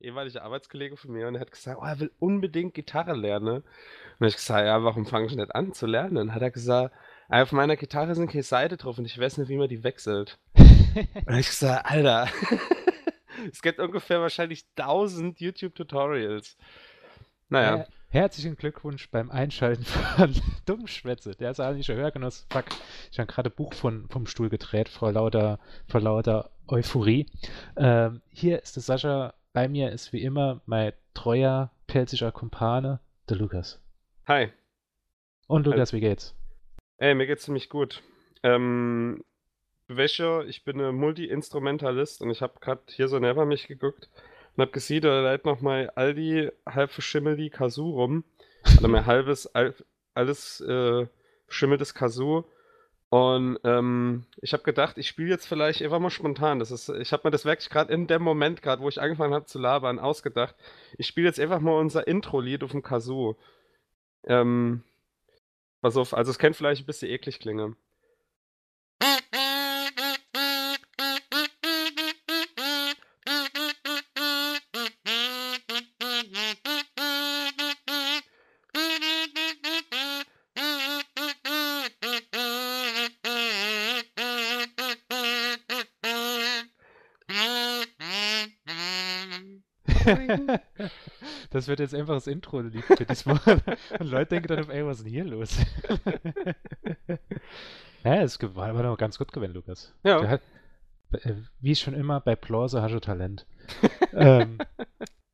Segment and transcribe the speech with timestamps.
[0.00, 3.56] ehemaliger Arbeitskollege von mir und er hat gesagt, oh, er will unbedingt Gitarre lernen.
[3.56, 3.64] Und
[4.18, 6.16] dann ich gesagt, ja, warum fange ich nicht an zu lernen?
[6.16, 6.94] Und dann hat er gesagt,
[7.28, 10.38] auf meiner Gitarre sind keine Seite drauf und ich weiß nicht, wie man die wechselt.
[10.54, 12.28] und dann ich gesagt, Alter,
[13.52, 16.56] es gibt ungefähr wahrscheinlich 1000 YouTube-Tutorials.
[17.48, 17.86] Naja.
[18.12, 20.34] Herzlichen Glückwunsch beim Einschalten von
[20.66, 21.36] Dummschwätze.
[21.36, 22.44] Der saarländische Hörgenuss.
[22.50, 22.64] Fuck,
[23.12, 27.26] ich habe gerade Buch von, vom Stuhl gedreht vor lauter, vor lauter Euphorie.
[27.76, 29.34] Ähm, hier ist der Sascha.
[29.52, 33.80] Bei mir ist wie immer mein treuer, pelziger Kumpane, der Lukas.
[34.28, 34.52] Hi.
[35.48, 36.36] Und Lukas, wie geht's?
[36.98, 38.00] Ey, mir geht's ziemlich gut.
[38.44, 39.24] Ähm,
[39.88, 44.08] Wäsche, ich bin ein Multi-Instrumentalist und ich habe gerade hier so neben mich geguckt
[44.54, 48.22] und hab gesehen, da leitet noch mal Aldi halb verschimmelti Kazoo rum.
[48.62, 49.50] Also mein halbes,
[50.14, 51.08] alles äh,
[51.46, 52.44] verschimmeltes Kazoo.
[53.10, 56.60] Und ähm, ich habe gedacht, ich spiele jetzt vielleicht einfach mal spontan.
[56.60, 59.34] Das ist, ich habe mir das wirklich gerade in dem Moment, gerade wo ich angefangen
[59.34, 60.54] habe zu labern, ausgedacht.
[60.96, 63.36] Ich spiele jetzt einfach mal unser Intro-Lied auf dem Kazoo.
[64.24, 64.84] Ähm,
[65.80, 67.76] pass auf, also es kennt vielleicht ein bisschen eklig klingen.
[91.60, 93.38] Das wird jetzt einfach das Intro-Lied für diesmal.
[93.98, 95.58] Und Leute denken dann, ey, was ist denn hier los?
[98.04, 99.94] ja, es war aber noch ganz gut gewesen, Lukas.
[100.02, 100.26] Ja.
[100.26, 100.40] Hat,
[101.12, 103.46] äh, wie schon immer, bei Plause hast du Talent.
[104.14, 104.56] ähm,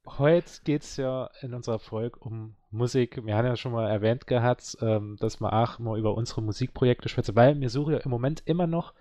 [0.04, 3.25] heute geht es ja in unserer Folge um Musik.
[3.25, 7.08] Wir haben ja schon mal erwähnt gehabt, ähm, dass wir auch mal über unsere Musikprojekte
[7.08, 8.94] schwätzen, weil wir suchen ja im Moment immer noch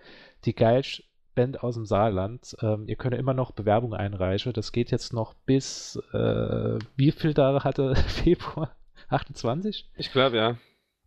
[0.45, 2.55] die geilsten Band aus dem Saarland.
[2.61, 4.53] Ähm, ihr könnt immer noch Bewerbungen einreichen.
[4.53, 8.75] Das geht jetzt noch bis, äh, wie viel da hatte Februar?
[9.09, 9.89] 28?
[9.97, 10.57] Ich glaube, ja.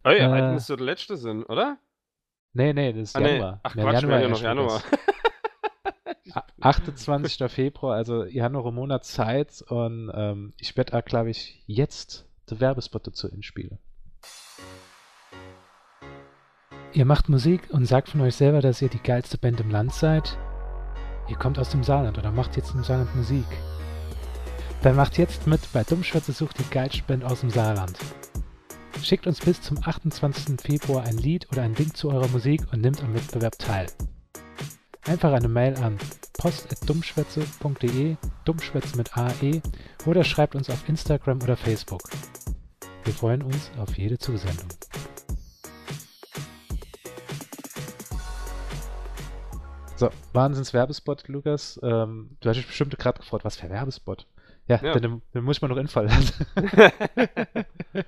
[0.05, 1.79] Oh ja, äh, müsste der letzte sein, oder?
[2.53, 3.53] Nee, nee, das ist ah, Januar.
[3.53, 3.61] Nee.
[3.63, 4.83] Ach nee, Quatsch, Januar ja noch Januar.
[6.61, 7.43] 28.
[7.53, 12.29] Februar, also ihr habt noch einen Monat Zeit und ähm, ich werde, glaube ich, jetzt
[12.51, 13.79] den Werbespot dazu inspielen.
[16.93, 19.93] Ihr macht Musik und sagt von euch selber, dass ihr die geilste Band im Land
[19.93, 20.39] seid.
[21.29, 23.45] Ihr kommt aus dem Saarland oder macht jetzt im Saarland Musik.
[24.83, 27.99] Dann macht jetzt mit bei Dummschwätze sucht die geilste Band aus dem Saarland.
[29.03, 30.61] Schickt uns bis zum 28.
[30.61, 33.87] Februar ein Lied oder ein Link zu eurer Musik und nimmt am Wettbewerb teil.
[35.07, 35.99] Einfach eine Mail an
[36.39, 39.61] post.dummschwätze.de, Dummschwätze mit AE
[40.07, 42.03] oder schreibt uns auf Instagram oder Facebook.
[43.05, 44.69] Wir freuen uns auf jede Zusendung.
[49.99, 51.81] So, Wahnsinns-Werbespot, Lukas.
[51.83, 54.29] Ähm, du hast dich bestimmt gerade gefragt, was für Werbespot?
[54.69, 54.97] Ja, ja.
[54.97, 56.47] Dann, dann, muss ich mal noch infallen lassen.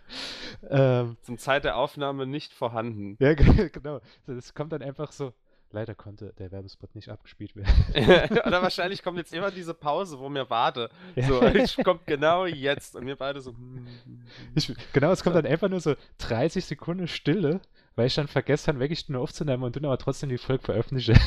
[0.70, 3.16] ähm, Zum Zeit der Aufnahme nicht vorhanden.
[3.18, 4.00] Ja, genau.
[4.28, 5.32] Das kommt dann einfach so.
[5.72, 8.38] Leider konnte der Werbespot nicht abgespielt werden.
[8.46, 10.90] Oder wahrscheinlich kommt jetzt immer diese Pause, wo mir warte.
[11.16, 11.26] Ja.
[11.26, 13.52] So, es kommt genau jetzt und wir beide so.
[14.54, 17.60] Ich, genau, es kommt dann einfach nur so 30 Sekunden Stille
[17.96, 21.14] weil ich dann vergessen habe, wirklich nur aufzunehmen und dann aber trotzdem die Folge veröffentliche.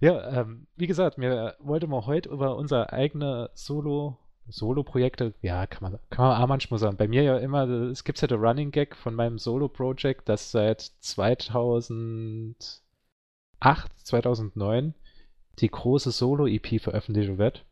[0.00, 4.18] ja, ähm, wie gesagt, mir wollte mal heute über unser eigene Solo
[4.48, 6.96] Solo-Projekte, ja, kann man, kann man auch manchmal sagen.
[6.96, 10.80] Bei mir ja immer, es gibt ja der Running Gag von meinem Solo-Project, das seit
[10.80, 12.80] 2008,
[13.60, 14.94] 2009
[15.58, 17.64] die große Solo-EP veröffentlicht wird.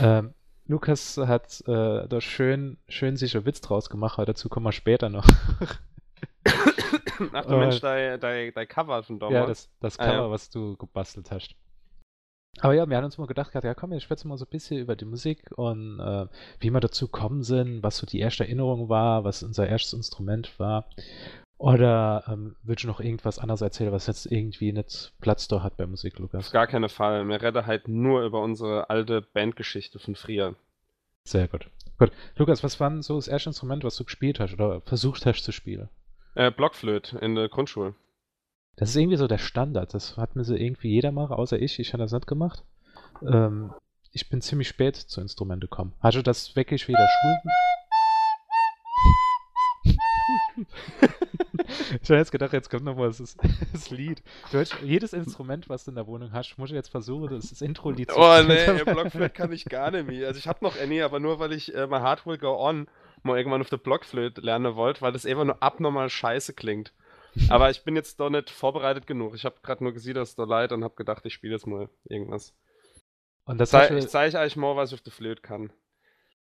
[0.00, 0.34] Ähm,
[0.68, 4.72] Lukas hat äh, da schön, schön sich einen Witz draus gemacht, aber dazu kommen wir
[4.72, 5.26] später noch.
[7.32, 9.34] Ach du Mensch, dein, dein, dein Cover von damals.
[9.34, 10.30] Ja, das, das Cover, ah, ja.
[10.30, 11.54] was du gebastelt hast.
[12.60, 14.78] Aber ja, wir haben uns mal gedacht, ja komm, ich schwätze mal so ein bisschen
[14.78, 16.26] über die Musik und äh,
[16.60, 20.58] wie wir dazu kommen sind, was so die erste Erinnerung war, was unser erstes Instrument
[20.58, 20.88] war.
[21.58, 25.76] Oder ähm, willst du noch irgendwas anderes erzählen, was jetzt irgendwie nicht Platz da hat
[25.78, 26.46] bei Musik, Lukas?
[26.46, 27.26] Auf gar keinen Fall.
[27.26, 30.54] Wir reden halt nur über unsere alte Bandgeschichte von früher.
[31.24, 31.70] Sehr gut.
[31.98, 32.12] Gut.
[32.36, 35.44] Lukas, was war denn so das erste Instrument, was du gespielt hast oder versucht hast
[35.44, 35.88] zu spielen?
[36.34, 37.94] Äh, Blockflöte in der Grundschule.
[38.76, 39.94] Das ist irgendwie so der Standard.
[39.94, 41.78] Das hat mir so irgendwie jeder machen, außer ich.
[41.78, 42.64] Ich habe das nicht gemacht.
[43.22, 43.72] Ähm,
[44.12, 45.94] ich bin ziemlich spät zu Instrumente gekommen.
[46.00, 47.40] Hast du das wirklich wieder Schulen?
[52.02, 53.36] ich habe jetzt gedacht, jetzt kommt noch mal das,
[53.72, 54.22] das Lied.
[54.52, 57.62] Du jedes Instrument, was du in der Wohnung hast, muss ich jetzt versuchen, das, das
[57.62, 60.28] Intro-Lied zu Oh nee, Blockflöte kann ich gar nicht mehr.
[60.28, 62.88] Also ich habe noch Annie, aber nur weil ich äh, My Heart Will Go On
[63.22, 66.92] mal irgendwann auf der Blockflöte lernen wollte, weil das einfach nur abnormal scheiße klingt.
[67.50, 69.34] Aber ich bin jetzt doch nicht vorbereitet genug.
[69.34, 71.66] Ich habe gerade nur gesehen, dass es da leid und habe gedacht, ich spiele jetzt
[71.66, 72.54] mal irgendwas.
[73.44, 75.72] Und das Zei ich zeige euch mal, was ich auf der Flöte kann.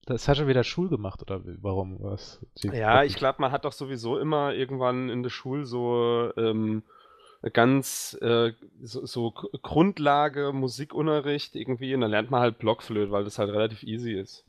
[0.04, 1.96] Das hast du wieder Schul gemacht, oder warum?
[2.02, 2.44] Was?
[2.62, 6.82] Die- Ja, ich glaube, man hat doch sowieso immer irgendwann in der Schule so ähm,
[7.52, 8.52] ganz äh,
[8.82, 13.82] so, so Grundlage Musikunterricht irgendwie und dann lernt man halt Blockflöte, weil das halt relativ
[13.82, 14.44] easy ist.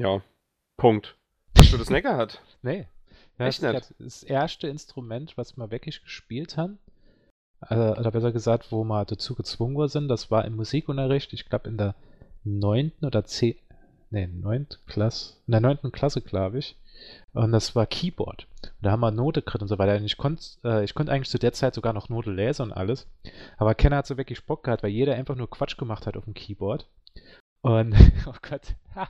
[0.00, 0.22] Ja,
[0.76, 1.16] Punkt.
[1.58, 2.42] Hast du das nicht gehabt?
[2.62, 2.86] Nee.
[3.38, 3.94] Ja, Echt das nicht?
[4.00, 6.78] das erste Instrument, was wir wirklich gespielt haben.
[7.60, 11.48] Also, oder besser gesagt, wo wir dazu gezwungen worden sind, das war im Musikunterricht, ich
[11.48, 11.94] glaube in der
[12.44, 13.56] neunten oder zehn,
[14.10, 16.76] nee, neunten Klasse, in der neunten Klasse, glaube ich.
[17.32, 18.46] Und das war Keyboard.
[18.62, 19.96] Und da haben wir Note gekriegt und so weiter.
[19.96, 22.72] Und ich konnte äh, ich konnte eigentlich zu der Zeit sogar noch Note lesen und
[22.72, 23.06] alles.
[23.56, 26.24] Aber keiner hat so wirklich Bock gehabt, weil jeder einfach nur Quatsch gemacht hat auf
[26.24, 26.86] dem Keyboard.
[27.62, 27.94] Und,
[28.26, 29.08] oh Gott, ha,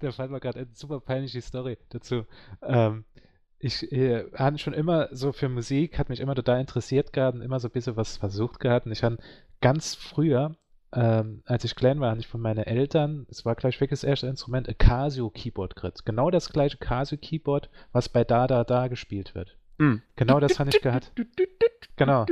[0.00, 2.24] da fand mir gerade eine super peinliche Story dazu.
[2.62, 3.04] Ähm,
[3.58, 7.42] ich äh, habe schon immer so für Musik, hat mich immer total interessiert gehabt und
[7.42, 8.86] immer so ein bisschen was versucht gehabt.
[8.86, 9.18] Und ich habe
[9.60, 10.56] ganz früher,
[10.92, 14.04] ähm, als ich klein war, habe ich von meinen Eltern, es war gleich wirklich das
[14.04, 16.04] erste Instrument, ein Casio-Keyboard gekriegt.
[16.04, 19.56] Genau das gleiche Casio-Keyboard, was bei Da Da Da gespielt wird.
[19.78, 20.02] Hm.
[20.16, 21.12] Genau das habe ich gehabt.
[21.96, 22.26] Genau.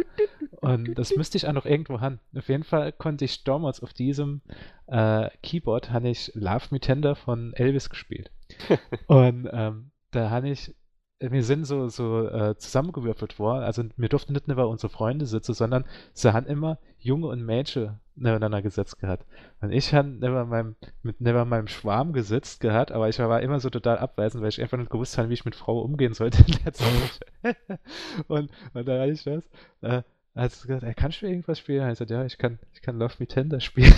[0.60, 2.20] Und das müsste ich auch noch irgendwo haben.
[2.36, 4.42] Auf jeden Fall konnte ich damals auf diesem
[4.86, 8.30] äh, Keyboard habe ich Love Me Tender von Elvis gespielt.
[9.06, 10.74] Und ähm, da habe ich,
[11.20, 13.62] wir sind so, so äh, zusammengewürfelt worden.
[13.62, 18.00] Also wir durften nicht neben unsere Freunde sitzen, sondern sie haben immer Junge und Mädchen
[18.16, 19.26] nebeneinander gesetzt gehabt.
[19.60, 23.60] Und ich habe neben meinem, mit neben meinem Schwarm gesetzt gehabt, aber ich war immer
[23.60, 26.44] so total abweisend, weil ich einfach nicht gewusst habe, wie ich mit Frau umgehen sollte
[28.28, 29.44] und, und da hatte ich das.
[29.80, 30.02] Äh,
[30.34, 31.80] hat sie gesagt, "Ey, kannst du irgendwas spielen?
[31.80, 33.92] Er hat gesagt, ja, ich kann, ich kann Love Me Tender spielen.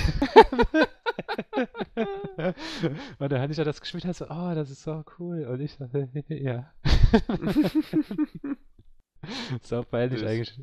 [3.19, 5.45] und dann hatte ich ja das gespielt, hat so, oh, das ist so cool.
[5.45, 5.87] Und ich so,
[6.29, 6.73] ja.
[9.63, 10.59] so peinlich eigentlich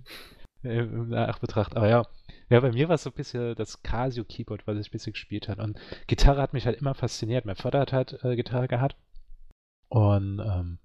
[0.64, 1.76] im, im Nachbetracht.
[1.76, 2.06] Aber ja,
[2.50, 5.50] ja, bei mir war es so ein bisschen das Casio-Keyboard, was ich ein bisschen gespielt
[5.50, 5.64] habe.
[5.64, 7.46] Und Gitarre hat mich halt immer fasziniert.
[7.46, 8.96] Mein Vater hat halt äh, Gitarre gehabt.
[9.90, 10.80] Und ähm,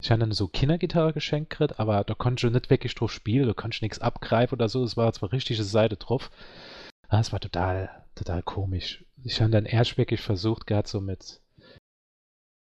[0.00, 3.46] ich habe dann so Kindergitarre geschenkt gekriegt, aber da konnte ich nicht wirklich drauf spielen,
[3.46, 4.84] da konnte ich nichts abgreifen oder so.
[4.84, 6.30] Es war zwar richtige Seite drauf.
[7.08, 9.04] Ah, es war total, total komisch.
[9.24, 11.40] Ich habe dann erst wirklich versucht gehabt, so mit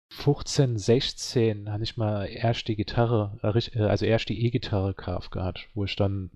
[0.10, 5.32] 15, 16 habe ich mal erst die Gitarre, äh, äh, also erst die E-Gitarre gekauft
[5.32, 6.32] gehabt, wo ich dann,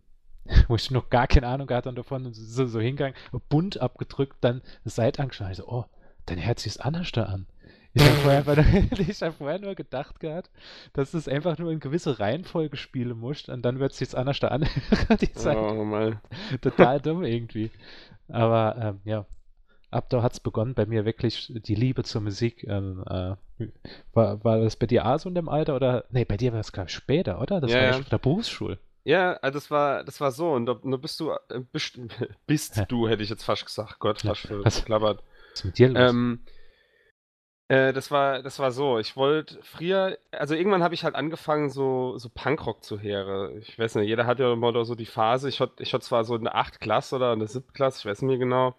[0.68, 3.16] wo ich noch gar keine Ahnung gehabt und davon und so, so hingegangen,
[3.50, 5.54] bunt abgedrückt, dann das Seite angeschnallt.
[5.54, 5.86] Ich so, oh,
[6.26, 7.48] dann hört sich's anders da an.
[7.96, 8.66] Ich habe vorher,
[9.00, 10.50] ich hab vorher nur gedacht gehabt,
[10.94, 14.48] dass es einfach nur in gewisse Reihenfolge spielen muss und dann wird sich's anders da
[14.50, 15.18] anhören.
[15.22, 16.12] Die Seite Oh,
[16.62, 17.70] total dumm irgendwie.
[18.30, 19.26] Aber ähm, ja,
[19.94, 22.64] ab da hat es begonnen bei mir wirklich die Liebe zur Musik.
[22.66, 23.36] Ähm, äh,
[24.14, 26.06] war, war das bei dir auch so in dem Alter oder?
[26.12, 27.62] Nee, bei dir war es glaube ich später, oder?
[27.62, 27.88] Das Ja, war ja.
[27.88, 28.80] ja schon auf der Berufsschule.
[29.06, 32.00] Ja, also das war, das war so und da, bist du, äh, bist,
[32.48, 34.00] bist du, hätte ich jetzt fast gesagt.
[34.00, 34.86] Gott, Ja, fast was?
[34.86, 35.24] verklappert.
[35.52, 36.20] Was ist mit dir los?
[36.20, 36.42] Ähm,
[37.68, 39.00] äh, das war, das war so.
[39.00, 43.58] Ich wollte früher, also irgendwann habe ich halt angefangen, so, so Punkrock zu hören.
[43.60, 45.50] Ich weiß nicht, jeder hat ja immer so die Phase.
[45.50, 48.30] Ich hatte ich zwar so eine 8 Klasse oder eine 7 Klasse, ich weiß nicht
[48.30, 48.76] mehr genau.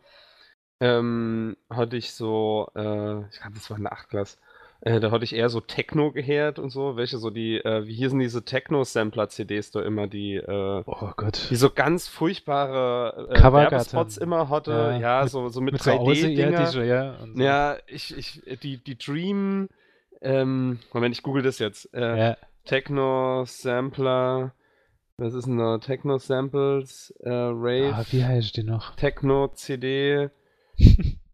[0.85, 4.37] Ähm, hatte ich so, äh, ich glaube, das war eine 8 Klasse.
[4.81, 6.97] Äh, da hatte ich eher so Techno gehört und so.
[6.97, 11.49] Welche so die, äh, wie hießen diese Techno-Sampler-CDs da immer, die, äh, oh Gott.
[11.49, 14.73] die so ganz furchtbare äh, Werbespots immer hatte.
[14.73, 16.61] Ja, Ja, so, so mit, Mit so 3D-Dinger.
[16.61, 17.17] Außerirdische, ja.
[17.35, 17.43] So.
[17.43, 19.71] Ja, ich, ich, die, die Dream,
[20.21, 21.88] ähm, Moment, ich google das jetzt.
[21.95, 22.37] Äh, ja.
[22.67, 24.53] Techno Sampler,
[25.17, 25.79] was ist denn da?
[25.79, 28.97] Techno Samples, äh, Rave, Ah, wie heißt die noch?
[28.97, 30.29] Techno CD,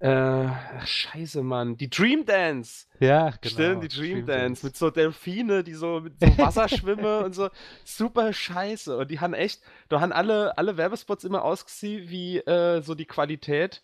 [0.00, 2.86] äh, ach, scheiße, Mann, die Dream Dance.
[3.00, 3.54] Ja, genau.
[3.54, 4.66] Stimmt, die Dream, Dance, Dance.
[4.66, 7.50] mit so Delfine, die so mit so Wasser schwimmen und so.
[7.84, 8.96] Super scheiße.
[8.96, 13.04] Und die haben echt, da haben alle, alle Werbespots immer ausgesehen wie äh, so die
[13.04, 13.82] Qualität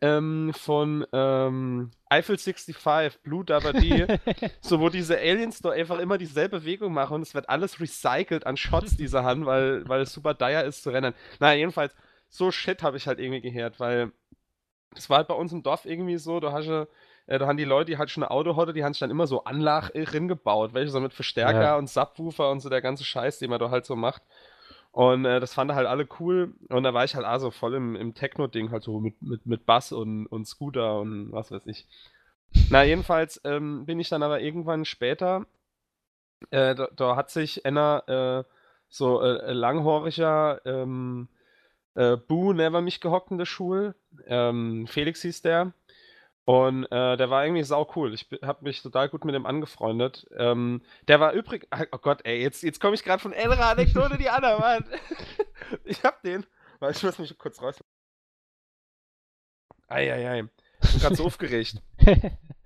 [0.00, 4.06] ähm, von ähm, Eiffel 65, Blue Dabba D.
[4.60, 8.46] so, wo diese Aliens da einfach immer dieselbe Bewegung machen und es wird alles recycelt
[8.46, 11.14] an Shots, die sie haben, weil, weil es super dire ist zu rennen.
[11.40, 11.94] Naja, jedenfalls,
[12.28, 14.12] so Shit habe ich halt irgendwie gehört, weil
[14.94, 16.88] das war halt bei uns im Dorf irgendwie so, da hast du
[17.26, 19.10] äh, da haben die Leute, die halt schon ein Auto hatten, die haben sich dann
[19.10, 21.76] immer so Anlagen gebaut, welche so mit Verstärker Ja.
[21.76, 24.22] und Subwoofer und so der ganze Scheiß, den man da halt so macht.
[24.92, 26.54] Und äh, das fanden halt alle cool.
[26.70, 29.44] Und da war ich halt auch so voll im, im Techno-Ding, halt so mit, mit,
[29.44, 31.86] mit Bass und, und Scooter und was weiß ich.
[32.70, 35.44] Na, jedenfalls ähm, bin ich dann aber irgendwann später,
[36.50, 38.50] äh, da, da hat sich einer äh,
[38.88, 41.28] so äh, langhoriger ähm,
[41.96, 43.94] äh, Boo neben mich gehockt in der Schule.
[44.26, 45.72] Ähm, Felix hieß der.
[46.44, 48.14] Und äh, der war irgendwie sau cool.
[48.14, 50.28] Ich habe mich total gut mit ihm angefreundet.
[50.36, 51.66] Ähm, der war übrig.
[51.90, 54.84] Oh Gott, ey, jetzt, jetzt komme ich gerade von einer Anekdote die andere, Mann.
[55.84, 56.46] ich hab den.
[56.78, 57.82] Warte, Ich muss mich kurz raus.
[59.88, 60.44] Eieiei.
[60.82, 61.82] Ich bin gerade so aufgeregt.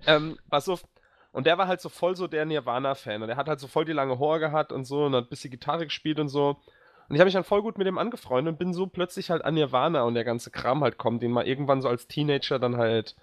[0.05, 0.83] ähm, pass auf.
[1.31, 3.21] Und der war halt so voll so der Nirvana-Fan.
[3.21, 5.29] Und der hat halt so voll die lange Haare gehabt und so und hat ein
[5.29, 6.61] bisschen Gitarre gespielt und so.
[7.09, 9.43] Und ich habe mich dann voll gut mit dem angefreundet und bin so plötzlich halt
[9.43, 12.77] an Nirvana und der ganze Kram halt kommt, den man irgendwann so als Teenager dann
[12.77, 13.15] halt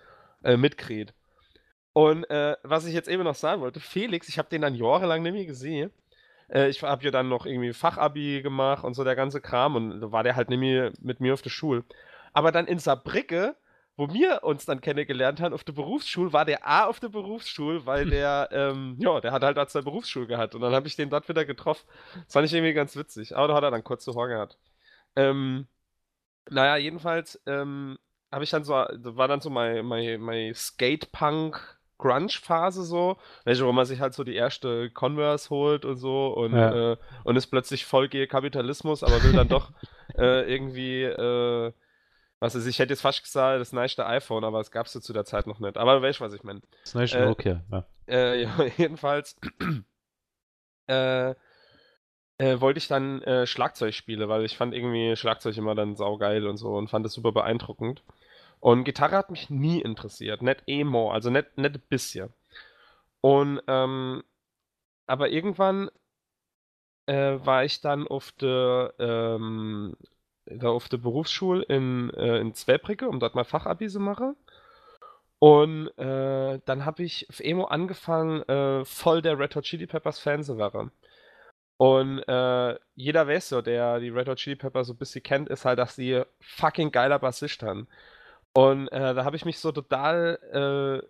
[0.44, 1.14] äh, mitkriegt.
[1.92, 5.22] Und äh, was ich jetzt eben noch sagen wollte, Felix, ich habe den dann jahrelang
[5.22, 5.90] nicht mehr gesehen.
[6.48, 10.00] Äh, ich habe ja dann noch irgendwie Fachabi gemacht und so der ganze Kram und
[10.00, 11.84] da war der halt nicht mehr mit mir auf der Schule.
[12.32, 13.56] Aber dann in Saarbrücke
[13.98, 17.84] wo wir uns dann kennengelernt haben auf der Berufsschule, war der A auf der Berufsschule,
[17.84, 20.54] weil der, ähm, ja, der hat halt als der Berufsschule gehabt.
[20.54, 21.84] Und dann habe ich den dort wieder getroffen.
[22.14, 23.36] Das fand ich irgendwie ganz witzig.
[23.36, 24.56] Aber da hat er dann kurze Haare gehabt.
[25.16, 25.66] Ähm,
[26.48, 27.98] naja, jedenfalls ähm,
[28.30, 33.72] habe ich dann so, war dann so mein, mein, mein Skate-Punk- Grunge-Phase so, welche, wo
[33.72, 36.92] man sich halt so die erste Converse holt und so und, ja.
[36.92, 39.72] äh, und ist plötzlich voll Kapitalismus, aber will dann doch
[40.16, 41.72] äh, irgendwie äh,
[42.40, 45.12] was ist, ich hätte jetzt fast gesagt, das neueste iPhone, aber es gab es zu
[45.12, 45.76] der Zeit noch nicht.
[45.76, 46.60] Aber du weißt, was ich meine.
[46.84, 47.84] Das neueste äh, Nokia, ja.
[48.06, 49.36] Äh, ja, jedenfalls
[50.88, 55.96] äh, äh, wollte ich dann äh, Schlagzeug spielen, weil ich fand irgendwie Schlagzeug immer dann
[55.96, 58.02] saugeil und so und fand es super beeindruckend.
[58.60, 62.32] Und Gitarre hat mich nie interessiert, nicht emo, also nicht, nicht ein bisschen.
[63.20, 64.22] Und, ähm,
[65.06, 65.90] aber irgendwann
[67.06, 69.96] äh, war ich dann auf der ähm,
[70.50, 74.36] da auf der Berufsschule in, äh, in Zweibrücke, um dort mal Fachabi zu machen.
[75.40, 80.18] Und äh, dann habe ich auf Emo angefangen, äh, voll der Red Hot Chili Peppers
[80.18, 80.90] Fan zu werden.
[81.76, 85.48] Und äh, jeder weiß so, der die Red Hot Chili Peppers so ein bisschen kennt,
[85.48, 87.88] ist halt, dass sie fucking geiler Bassist haben.
[88.54, 91.08] Und äh, da habe ich mich so total äh,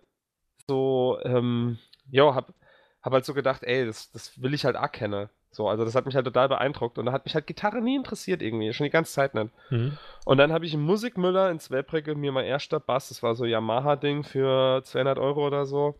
[0.67, 1.79] so, ähm,
[2.11, 2.53] jo, hab,
[3.01, 5.29] hab halt so gedacht, ey, das, das will ich halt auch kennen.
[5.51, 7.95] So, also das hat mich halt total beeindruckt und da hat mich halt Gitarre nie
[7.95, 9.51] interessiert irgendwie, schon die ganze Zeit nicht.
[9.71, 9.97] Mhm.
[10.25, 13.45] Und dann habe ich im Musikmüller in Zwebrecke mir mein erster Bass, das war so
[13.45, 15.99] Yamaha-Ding für 200 Euro oder so,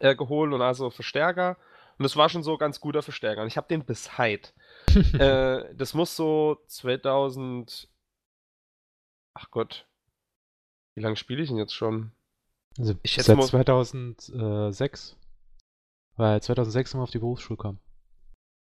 [0.00, 1.56] äh, geholt und also Verstärker.
[1.98, 3.42] Und das war schon so ganz guter Verstärker.
[3.42, 4.50] Und ich habe den bis heute.
[5.18, 7.88] äh, das muss so 2000.
[9.34, 9.86] Ach Gott.
[10.96, 12.12] Wie lange spiele ich denn jetzt schon?
[12.78, 15.16] Also ich seit 2006.
[16.16, 17.78] Weil 2006 immer auf die Berufsschule kam.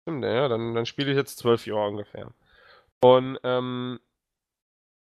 [0.04, 2.30] Stimmt, ja, dann, dann spiele ich jetzt zwölf Jahre ungefähr.
[3.00, 4.00] Und, ähm,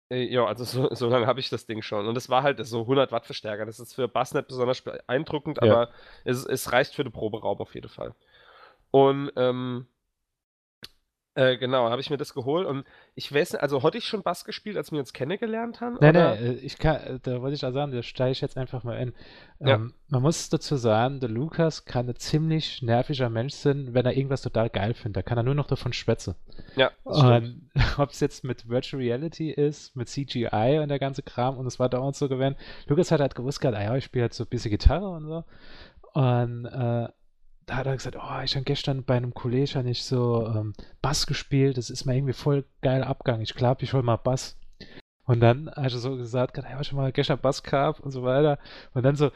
[0.09, 2.07] äh, ja, also so, so lange habe ich das Ding schon.
[2.07, 3.65] Und es war halt so 100 Watt Verstärker.
[3.65, 5.71] Das ist für Bass nicht besonders beeindruckend, ja.
[5.71, 5.91] aber
[6.25, 8.15] es, es reicht für den Proberaum auf jeden Fall.
[8.91, 9.87] Und, ähm,
[11.37, 14.23] äh, genau, habe ich mir das geholt und ich weiß nicht, also hatte ich schon
[14.23, 15.97] Bass gespielt, als wir uns kennengelernt haben?
[16.01, 18.57] Nein, nein, äh, ich kann, äh, da wollte ich auch sagen, da steige ich jetzt
[18.57, 19.13] einfach mal in.
[19.59, 19.75] Ja.
[19.75, 24.17] Ähm, man muss dazu sagen, der Lukas kann ein ziemlich nerviger Mensch sein, wenn er
[24.17, 25.17] irgendwas total geil findet.
[25.17, 26.33] Da kann er nur noch davon schwätzen.
[26.75, 26.89] Ja.
[27.03, 31.67] Und ob es jetzt mit Virtual Reality ist, mit CGI und der ganze Kram und
[31.67, 32.55] es war dauernd so gewesen.
[32.87, 35.43] Lukas hat halt gewusst, ah ja, ich spiele halt so ein bisschen Gitarre und so.
[36.13, 37.09] Und äh,
[37.67, 41.27] da hat er gesagt, oh, ich habe gestern bei einem Kollegen nicht so ähm, Bass
[41.27, 43.43] gespielt, das ist mir irgendwie voll geil abgegangen.
[43.43, 44.57] Ich glaube, ich hol mal Bass.
[45.25, 48.57] Und dann hat er so gesagt, ja, schon mal gestern Bass gehabt und so weiter.
[48.93, 49.31] Und dann so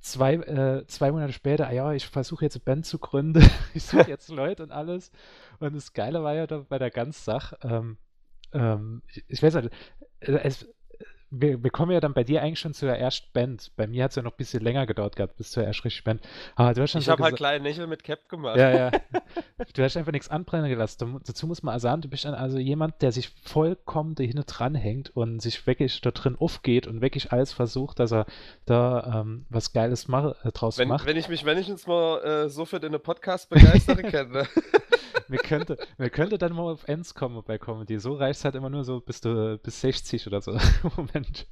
[0.00, 3.48] zwei, äh, zwei Monate später, ah ja, ich versuche jetzt eine Band zu gründen.
[3.74, 5.12] ich suche jetzt Leute und alles.
[5.60, 7.96] Und das Geile war ja da bei der ganzen Sache, ähm,
[8.52, 9.70] ähm, ich, ich, weiß nicht,
[10.18, 10.66] es,
[11.30, 13.70] wir, wir, kommen ja dann bei dir eigentlich schon zur ersten Band.
[13.76, 16.04] Bei mir hat es ja noch ein bisschen länger gedauert gehabt, bis zur ersten richtigen
[16.04, 16.22] Band.
[16.56, 18.56] Aber du hast schon ich so habe halt kleine Nächel mit Cap gemacht.
[18.56, 18.90] Ja, ja.
[19.74, 21.20] du hast einfach nichts anbrennen gelassen.
[21.26, 25.40] dazu muss man sagen, du bist dann also jemand, der sich vollkommen dahinter dranhängt und
[25.40, 28.26] sich wirklich da drin aufgeht und wirklich alles versucht, dass er
[28.64, 31.06] da ähm, was Geiles mach, äh, draus wenn, macht.
[31.06, 34.46] Wenn ich mich wenigstens mal äh, so für den Podcast begeistere kenne.
[35.28, 37.98] wir könnte, wir könnte dann mal auf Ends kommen bei Comedy.
[37.98, 40.58] So reicht es halt immer nur so bis, du, bis 60 oder so.
[40.96, 41.46] Moment.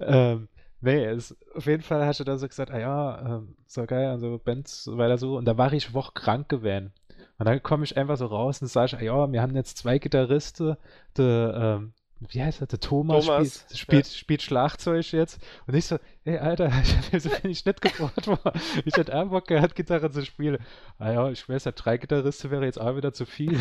[0.00, 0.48] ähm,
[0.80, 4.08] nee, es, auf jeden Fall hast du da so gesagt, ah ja, ähm, so geil,
[4.08, 5.36] also Bands weiter so.
[5.36, 6.92] Und da war ich Woche krank gewesen.
[7.38, 9.98] Und dann komme ich einfach so raus und sage, ah ja, wir haben jetzt zwei
[9.98, 10.76] Gitarristen,
[11.16, 11.94] der, ähm,
[12.28, 14.12] wie heißt er, der Thomas, Thomas spielt, spielt, ja.
[14.12, 15.40] spielt, Schlagzeug jetzt.
[15.66, 18.60] Und ich so, ey, Alter, ich habe so nicht nett gefragt worden.
[18.84, 20.58] Ich hätte auch Bock gehabt, Gitarre zu spielen.
[20.98, 23.58] Ah ja, ich weiß ja, drei Gitarristen wäre jetzt auch wieder zu viel.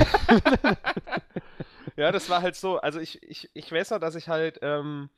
[1.96, 2.80] ja, das war halt so.
[2.80, 5.10] Also ich, ich, ich weiß ja, dass ich halt ähm,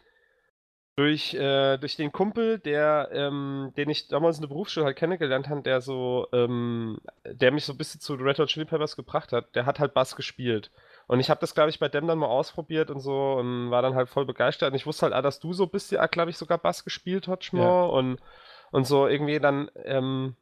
[0.95, 5.49] durch, äh, durch den Kumpel, der, ähm, den ich damals in der Berufsschule halt kennengelernt
[5.49, 9.31] habe, der so, ähm, der mich so ein bisschen zu Red Hot Chili Peppers gebracht
[9.31, 10.69] hat, der hat halt Bass gespielt.
[11.07, 13.81] Und ich habe das, glaube ich, bei dem dann mal ausprobiert und so und war
[13.81, 14.71] dann halt voll begeistert.
[14.71, 17.27] Und ich wusste halt, ah, dass du so bist, ja, glaube ich, sogar Bass gespielt
[17.27, 17.83] hast, ja.
[17.83, 18.19] und,
[18.71, 20.35] und so irgendwie dann ähm,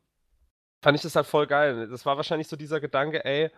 [0.81, 1.87] fand ich das halt voll geil.
[1.89, 3.49] Das war wahrscheinlich so dieser Gedanke, ey,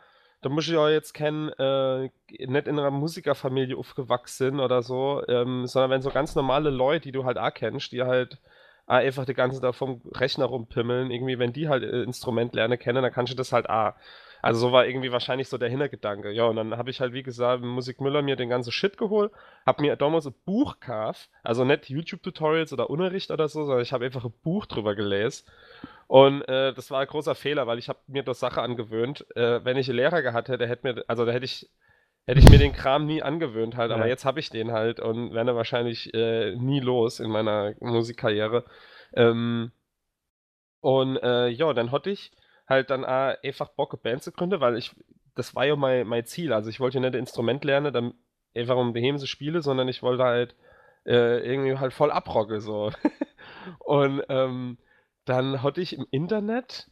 [0.42, 5.68] da muss ich auch jetzt kennen, äh, nicht in einer Musikerfamilie aufgewachsen oder so, ähm,
[5.68, 8.40] sondern wenn so ganz normale Leute, die du halt auch kennst, die halt
[8.88, 12.80] auch einfach die ganze Zeit vom Rechner rumpimmeln, irgendwie, wenn die halt äh, Instrument lernen
[12.80, 13.94] kennen, dann kannst du das halt auch.
[14.42, 16.32] Also so war irgendwie wahrscheinlich so der Hintergedanke.
[16.32, 19.32] Ja, und dann habe ich halt, wie gesagt, Musik Müller mir den ganzen Shit geholt,
[19.66, 23.94] habe mir damals ein Buch gekauft, also nicht YouTube-Tutorials oder Unterricht oder so, sondern ich
[23.94, 25.46] habe einfach ein Buch drüber gelesen.
[26.08, 29.26] Und äh, das war ein großer Fehler, weil ich habe mir das Sache angewöhnt.
[29.36, 31.70] Äh, wenn ich einen Lehrer gehabt hätte, hätte mir, also da hätte ich,
[32.26, 34.10] hätte ich mir den Kram nie angewöhnt halt, aber Ja.
[34.10, 38.66] jetzt habe ich den halt und werde wahrscheinlich äh, nie los in meiner Musikkarriere.
[39.14, 39.72] Ähm,
[40.82, 42.32] und äh, ja, dann hatte ich
[42.72, 44.96] halt dann auch einfach Bock, eine Band zu gründen, weil ich,
[45.36, 46.54] das war ja mein, mein Ziel.
[46.54, 48.14] Also ich wollte ja nicht ein Instrument lernen, dann
[48.56, 50.56] einfach um daheim zu spielen, sondern ich wollte halt
[51.06, 52.92] äh, irgendwie halt voll abrocken, so.
[53.80, 54.78] Und ähm,
[55.26, 56.90] dann hatte ich im Internet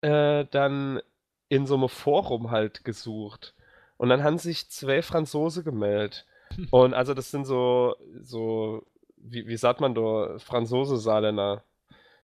[0.00, 1.00] äh, dann
[1.48, 3.54] in so einem Forum halt gesucht.
[3.96, 6.26] Und dann haben sich zwei Franzose gemeldet.
[6.70, 11.62] Und also das sind so, so, wie, wie sagt man da, Franzose-Saarländer.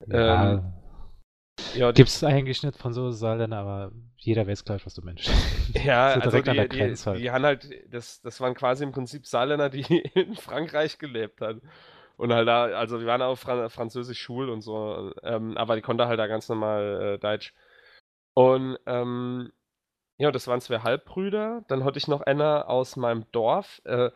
[0.07, 0.73] Ja, Ähm,
[1.75, 5.29] Ja, die, Gibt es eigentlich nicht Franzose Saarländer, aber jeder weiß gleich, was du meinst.
[5.83, 7.19] ja so also die, die, Grenze halt.
[7.19, 9.81] die haben halt, das, das waren quasi im Prinzip Saarländer, die
[10.13, 11.61] in Frankreich gelebt haben.
[12.17, 15.81] Und halt da, also wir waren auch Fran französisch Schul und so, ähm, aber die
[15.81, 17.53] konnte halt da ganz normal äh, Deutsch.
[18.33, 19.51] Und ähm,
[20.17, 21.63] ja, das waren zwei Halbbrüder.
[21.69, 23.81] Dann hatte ich noch einer aus meinem Dorf.
[23.85, 24.09] Äh,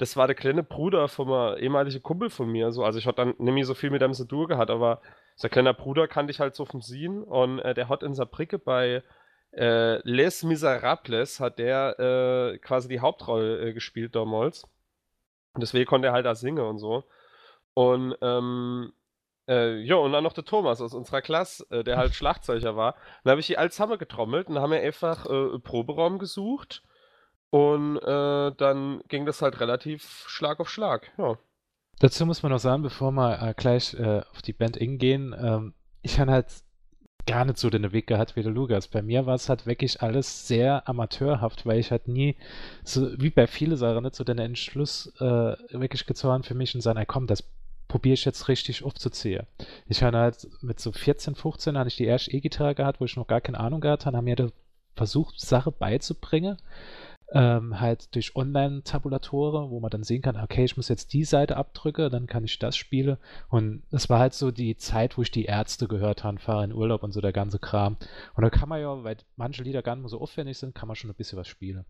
[0.00, 2.72] das war der kleine Bruder von einem ehemaligen Kumpel von mir.
[2.72, 2.84] So.
[2.84, 5.02] Also ich hatte dann nämlich so viel mit dem zu tun gehabt, aber
[5.36, 7.22] sein kleiner Bruder kannte ich halt so vom Sehen.
[7.22, 9.02] Und äh, der hat in Saarbrücke bei
[9.52, 14.64] äh, Les Miserables hat der äh, quasi die Hauptrolle äh, gespielt damals.
[15.52, 17.04] Und deswegen konnte er halt da singen und so.
[17.74, 18.94] Und ähm,
[19.48, 22.94] äh, ja, und dann noch der Thomas aus unserer Klasse, äh, der halt Schlagzeuger war.
[23.22, 26.82] Dann habe ich die alle zusammen getrommelt und haben wir einfach äh, Proberaum gesucht.
[27.50, 31.10] Und äh, dann ging das halt relativ Schlag auf Schlag.
[31.18, 31.36] Ja.
[31.98, 35.74] Dazu muss man noch sagen, bevor wir äh, gleich äh, auf die Band ingehen, ähm,
[36.02, 36.46] ich habe halt
[37.26, 38.88] gar nicht so den Weg gehabt wie der Lukas.
[38.88, 42.36] Bei mir war es halt wirklich alles sehr amateurhaft, weil ich halt nie,
[42.84, 46.80] so wie bei vielen Sachen, nicht so den Entschluss äh, wirklich gezogen für mich und
[46.80, 47.44] sagen, komm, das
[47.88, 49.46] probiere ich jetzt richtig aufzuziehen.
[49.86, 53.16] Ich hatte halt mit so 14, 15 hatte ich die erste E-Gitarre gehabt, wo ich
[53.16, 54.50] noch gar keine Ahnung gehabt habe, haben mir
[54.96, 56.56] versucht, Sache beizubringen
[57.32, 61.56] ähm, halt durch Online-Tabulatoren, wo man dann sehen kann, okay, ich muss jetzt die Seite
[61.56, 63.16] abdrücken, dann kann ich das spielen.
[63.48, 66.72] Und das war halt so die Zeit, wo ich die Ärzte gehört habe, fahre in
[66.72, 67.96] Urlaub und so der ganze Kram.
[68.34, 70.88] Und da kann man ja, weil manche Lieder gar nicht mehr so aufwendig sind, kann
[70.88, 71.84] man schon ein bisschen was spielen.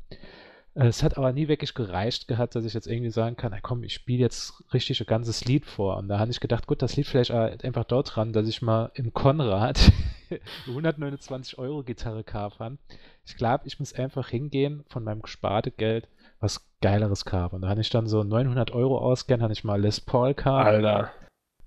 [0.75, 3.83] Äh, Es hat aber nie wirklich gereicht gehabt, dass ich jetzt irgendwie sagen kann, komm,
[3.85, 5.97] ich spiele jetzt richtig ein ganzes Lied vor.
[5.97, 8.91] Und da habe ich gedacht, gut, das liegt vielleicht einfach dort dran, dass ich mal
[8.95, 9.93] im Konrad
[10.67, 12.79] 129 Euro Gitarre kaufen.
[13.25, 16.09] Ich glaube, ich muss einfach hingehen von meinem gesparten Geld
[16.41, 17.57] was geileres kaufen.
[17.57, 20.67] Und da habe ich dann so 900 Euro ausgegeben, habe ich mal Les Paul gekauft
[20.67, 21.11] Alter.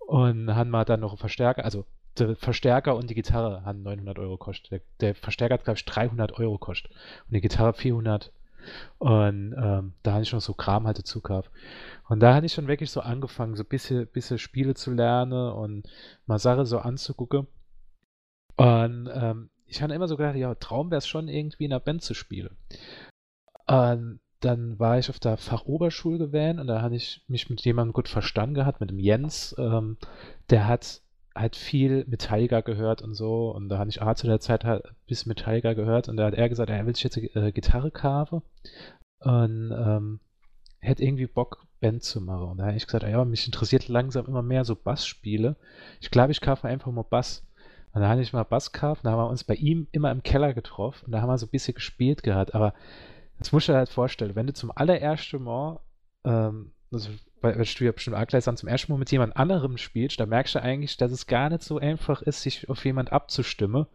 [0.08, 1.86] und haben mal dann noch einen Verstärker, also
[2.18, 4.72] der Verstärker und die Gitarre haben 900 Euro gekostet.
[4.72, 8.32] Der, der Verstärker hat, glaube ich, 300 Euro gekostet und die Gitarre 400.
[8.98, 11.52] Und ähm, da habe ich noch so Kram halt dazu gekauft.
[12.08, 15.52] Und da hatte ich schon wirklich so angefangen, so ein bisschen, bisschen Spiele zu lernen
[15.54, 15.90] und
[16.26, 17.48] mal Sachen so anzugucken.
[18.56, 21.80] Und ähm, ich habe immer so gedacht, ja, Traum wäre es schon, irgendwie in einer
[21.80, 22.56] Band zu spielen.
[23.68, 27.94] Und dann war ich auf der Fachoberschule gewesen und da hatte ich mich mit jemandem
[27.94, 29.56] gut verstanden gehabt, mit dem Jens.
[29.58, 29.98] Ähm,
[30.50, 31.02] der hat
[31.36, 33.52] halt viel Metallica gehört und so.
[33.52, 36.34] Und da hatte ich auch zu der Zeit halt ein Metallica gehört und da hat
[36.34, 38.42] er gesagt, er will sich jetzt äh, Gitarre kaufen
[39.20, 40.20] und ähm,
[40.80, 42.50] hätte irgendwie Bock, Band zu machen.
[42.50, 45.56] Und da habe ich gesagt, ja, mich interessiert langsam immer mehr so Bassspiele.
[46.02, 47.46] Ich glaube, ich kaufe einfach mal Bass.
[47.94, 50.24] Und da habe ich mal Bass gekauft, da haben wir uns bei ihm immer im
[50.24, 52.56] Keller getroffen und da haben wir so ein bisschen gespielt gehabt.
[52.56, 52.74] Aber
[53.38, 55.80] das musst du dir halt vorstellen, wenn du zum allerersten Mal,
[56.24, 57.12] ähm, also,
[57.44, 60.56] weil du ja bestimmt auch gleich zum ersten Mal mit jemand anderem spielst, da merkst
[60.56, 63.86] du eigentlich, dass es gar nicht so einfach ist, sich auf jemand abzustimmen.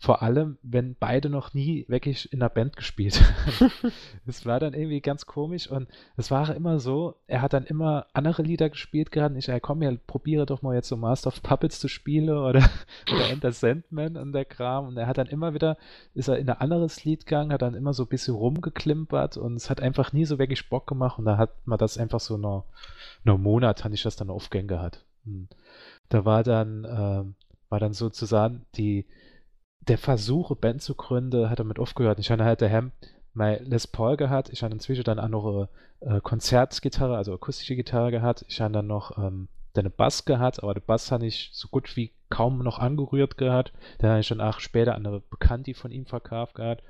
[0.00, 3.72] Vor allem, wenn beide noch nie wirklich in einer Band gespielt haben.
[4.26, 8.06] Es war dann irgendwie ganz komisch und es war immer so, er hat dann immer
[8.12, 11.28] andere Lieder gespielt gehabt und ich, ja komm, ja, probiere doch mal jetzt so Master
[11.28, 12.68] of Puppets zu spielen oder,
[13.12, 15.76] oder Enter Sandman und der Kram und er hat dann immer wieder,
[16.14, 19.56] ist er in ein anderes Lied gegangen, hat dann immer so ein bisschen rumgeklimpert und
[19.56, 22.36] es hat einfach nie so wirklich Bock gemacht und da hat man das einfach so
[22.36, 22.66] noch,
[23.24, 25.04] einen Monat, hatte ich das dann aufgänge gehabt.
[25.26, 25.48] Und
[26.08, 27.34] da war dann, ähm,
[27.68, 29.06] war dann sozusagen die,
[29.88, 32.18] der Versuch, eine Band zu gründen, hat damit aufgehört.
[32.18, 32.92] Ich hatte halt daheim
[33.34, 35.68] mein Les Paul gehabt, ich hatte inzwischen dann auch noch
[36.00, 40.62] eine äh, Konzertgitarre, also akustische Gitarre gehabt, ich hatte dann noch ähm, eine Bass gehabt,
[40.62, 43.72] aber der Bass habe ich so gut wie kaum noch angerührt gehabt.
[44.00, 46.82] Den habe ich dann auch später an eine Bekannte von ihm verkauft gehabt.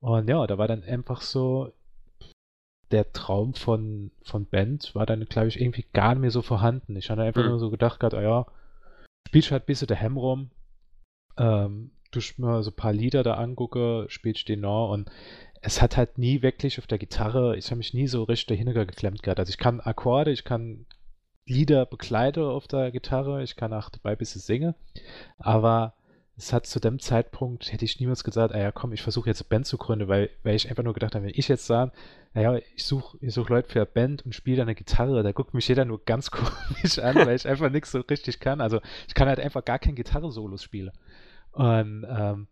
[0.00, 1.72] Und ja, da war dann einfach so,
[2.90, 6.96] der Traum von, von Band war dann, glaube ich, irgendwie gar nicht mehr so vorhanden.
[6.96, 7.50] Ich hatte einfach mhm.
[7.50, 8.46] nur so gedacht, grad, ah ja,
[9.28, 10.50] spielst halt ein bisschen der Hem rum,
[11.36, 15.10] ähm, du mir so ein paar Lieder da angucke, spielst den noch und
[15.60, 18.84] es hat halt nie wirklich auf der Gitarre, ich habe mich nie so richtig dahinter
[18.84, 19.40] geklemmt gehabt.
[19.40, 20.84] Also ich kann Akkorde, ich kann
[21.46, 24.74] Lieder begleite auf der Gitarre, ich kann auch dabei ein bisschen singen,
[25.38, 25.94] aber
[26.36, 29.42] es hat zu dem Zeitpunkt, hätte ich niemals gesagt, ah ja komm, ich versuche jetzt
[29.42, 31.92] eine Band zu gründen, weil, weil ich einfach nur gedacht habe, wenn ich jetzt sage,
[32.34, 35.54] naja, ich suche ich such Leute für eine Band und spiele eine Gitarre, da guckt
[35.54, 38.60] mich jeder nur ganz komisch an, weil ich einfach nichts so richtig kann.
[38.60, 40.90] Also ich kann halt einfach gar kein Gitarre-Solos spielen.
[41.54, 42.48] Und ähm,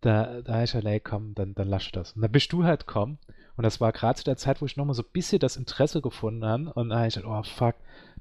[0.00, 2.12] da, da ich halt, nee, komm, dann, dann lass das.
[2.12, 3.18] Und dann bist du halt komm.
[3.56, 6.00] Und das war gerade zu der Zeit, wo ich nochmal so ein bisschen das Interesse
[6.00, 6.72] gefunden habe.
[6.74, 7.74] Und da habe ich halt, oh fuck,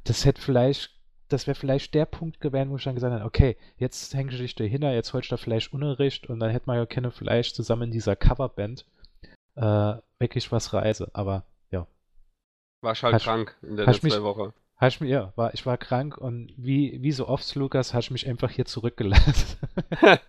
[0.04, 0.92] das hätte vielleicht,
[1.28, 4.42] das wäre vielleicht der Punkt gewesen, wo ich dann gesagt habe, okay, jetzt hängst du
[4.42, 7.56] dich dahinter, jetzt holst du da vielleicht Unterricht und dann hätte man ja keine vielleicht
[7.56, 8.86] zusammen in dieser Coverband
[9.56, 11.10] äh, wirklich was reise.
[11.14, 11.88] Aber ja.
[12.82, 14.54] Warst halt krank in der letzten Woche.
[14.78, 18.14] Hast mich, ja, war, ich war krank und wie, wie so oft, Lukas, hast du
[18.14, 19.58] mich einfach hier zurückgelassen.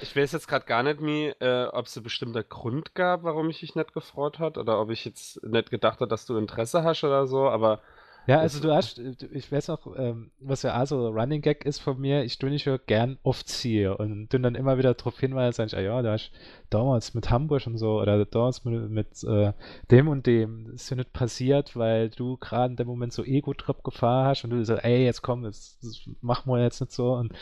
[0.00, 1.00] ich weiß jetzt gerade gar nicht
[1.40, 4.90] äh, ob es einen bestimmten Grund gab, warum ich dich nicht gefreut hat oder ob
[4.90, 7.80] ich jetzt nicht gedacht habe, dass du Interesse hast oder so, aber
[8.26, 11.80] ja, also du hast, ich weiß noch, ähm, was ja auch so Running Gag ist
[11.80, 15.18] von mir, ich tue nicht so gern oft ziehe und tue dann immer wieder darauf
[15.18, 16.32] hinweisen, ah ja, da hast
[16.70, 19.52] damals mit Hamburg und so oder damals mit, mit äh,
[19.90, 23.24] dem und dem, das ist ja nicht passiert, weil du gerade in dem Moment so
[23.24, 26.92] Ego-Trip gefahren hast und du so, ey, jetzt komm, das, das machen wir jetzt nicht
[26.92, 27.32] so und,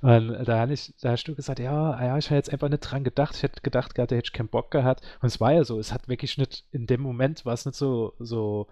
[0.00, 2.80] und da, ich, da hast du gesagt, ja, ah ja, ich habe jetzt einfach nicht
[2.80, 5.02] dran gedacht, ich hätte gedacht gehabt, der hätte keinen Bock gehabt.
[5.20, 7.76] Und es war ja so, es hat wirklich nicht, in dem Moment war es nicht
[7.76, 8.66] so, so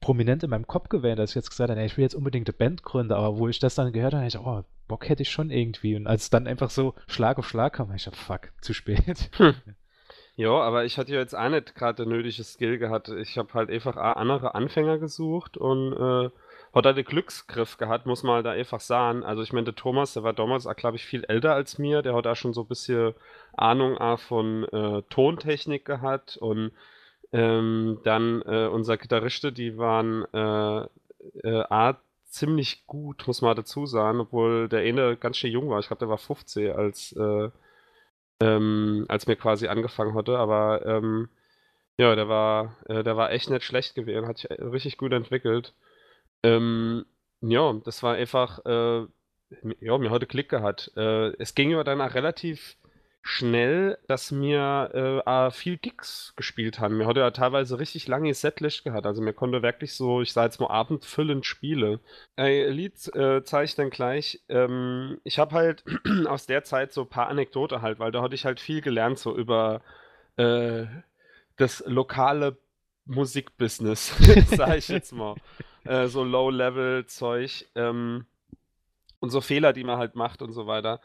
[0.00, 2.48] prominent in meinem Kopf gewesen, dass ich jetzt gesagt habe, ey, ich will jetzt unbedingt
[2.48, 5.30] eine Band gründen, aber wo ich das dann gehört habe, ich oh, Bock hätte ich
[5.30, 5.96] schon irgendwie.
[5.96, 9.30] Und als dann einfach so Schlag auf Schlag kam, ich fuck, zu spät.
[9.36, 9.54] Hm.
[10.36, 13.08] Ja, aber ich hatte ja jetzt auch nicht gerade der nötige Skill gehabt.
[13.08, 16.30] Ich habe halt einfach andere Anfänger gesucht und äh,
[16.74, 19.22] hat halt den Glücksgriff gehabt, muss man halt da einfach sagen.
[19.22, 22.02] Also ich meine, der Thomas, der war damals glaube ich, viel älter als mir.
[22.02, 23.14] Der hat da schon so ein bisschen
[23.56, 26.72] Ahnung auch von äh, Tontechnik gehabt und
[27.34, 30.86] ähm, dann äh, unser Gitarriste, die waren äh,
[31.42, 35.80] äh, A, ziemlich gut, muss man dazu sagen, obwohl der eine ganz schön jung war.
[35.80, 37.50] Ich glaube, der war 15, als, äh,
[38.38, 40.38] ähm, als mir quasi angefangen hatte.
[40.38, 41.28] Aber ähm,
[41.98, 45.74] ja, der war, äh, der war echt nicht schlecht gewesen, hat sich richtig gut entwickelt.
[46.44, 47.04] Ähm,
[47.40, 49.06] ja, das war einfach, äh,
[49.80, 50.92] ja, mir heute Klick gehabt.
[50.96, 52.76] Es ging aber dann auch relativ
[53.26, 56.98] schnell, dass mir äh, viel Gigs gespielt haben.
[56.98, 59.06] Mir hatte ja teilweise richtig lange Setlist gehabt.
[59.06, 62.00] Also mir konnte wirklich so, ich sage jetzt mal abendfüllend Spiele.
[62.36, 64.42] Äh, Lied äh, zeige ich dann gleich.
[64.50, 65.84] Ähm, ich habe halt
[66.28, 69.18] aus der Zeit so ein paar Anekdote halt, weil da hatte ich halt viel gelernt
[69.18, 69.80] so über
[70.36, 70.84] äh,
[71.56, 72.58] das lokale
[73.06, 74.14] Musikbusiness,
[74.54, 75.36] sage ich jetzt mal.
[75.84, 78.26] Äh, so Low-Level-Zeug ähm,
[79.20, 81.00] und so Fehler, die man halt macht und so weiter.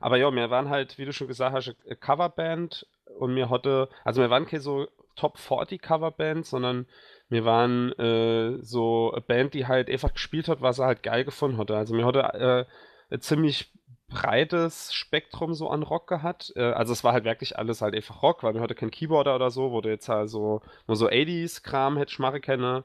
[0.00, 2.86] Aber ja, wir waren halt, wie du schon gesagt hast, eine Coverband
[3.18, 6.86] und mir hatte, also wir waren keine so Top 40 Coverband, sondern
[7.28, 11.24] wir waren äh, so eine Band, die halt einfach gespielt hat, was er halt geil
[11.24, 11.76] gefunden hatte.
[11.76, 12.66] Also mir hatte
[13.10, 13.72] äh, ein ziemlich
[14.08, 16.52] breites Spektrum so an Rock gehabt.
[16.56, 19.34] Äh, also es war halt wirklich alles halt einfach Rock, weil wir hatte kein Keyboarder
[19.36, 22.84] oder so, du jetzt halt so nur so 80s-Kram hätte ich machen können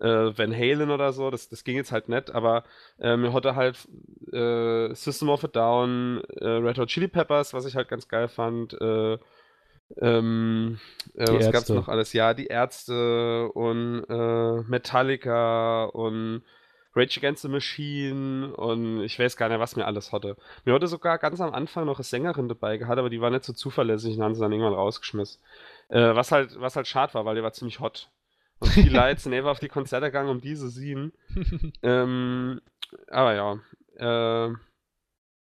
[0.00, 2.64] äh, Van Halen oder so, das, das ging jetzt halt nicht, aber
[2.98, 3.76] äh, mir hatte halt
[4.32, 8.28] äh, System of a Down, äh, Red Hot Chili Peppers, was ich halt ganz geil
[8.28, 9.18] fand, äh,
[10.00, 10.78] ähm,
[11.14, 12.12] äh, was gab's noch alles?
[12.12, 14.08] Ja, die Ärzte und
[14.68, 16.42] Metallica und
[16.94, 20.36] Rage Against the Machine und ich weiß gar nicht, was mir alles hatte.
[20.64, 23.44] Mir hatte sogar ganz am Anfang noch eine Sängerin dabei gehabt, aber die war nicht
[23.44, 25.40] so zuverlässig und haben sie dann irgendwann rausgeschmissen.
[25.88, 28.10] Äh, was halt, was halt schade war, weil die war ziemlich hot.
[28.60, 31.12] Und die Leute sind einfach auf die Konzerte gegangen, um diese sieben.
[31.82, 32.60] ähm,
[33.08, 33.58] aber ja,
[33.96, 34.54] äh,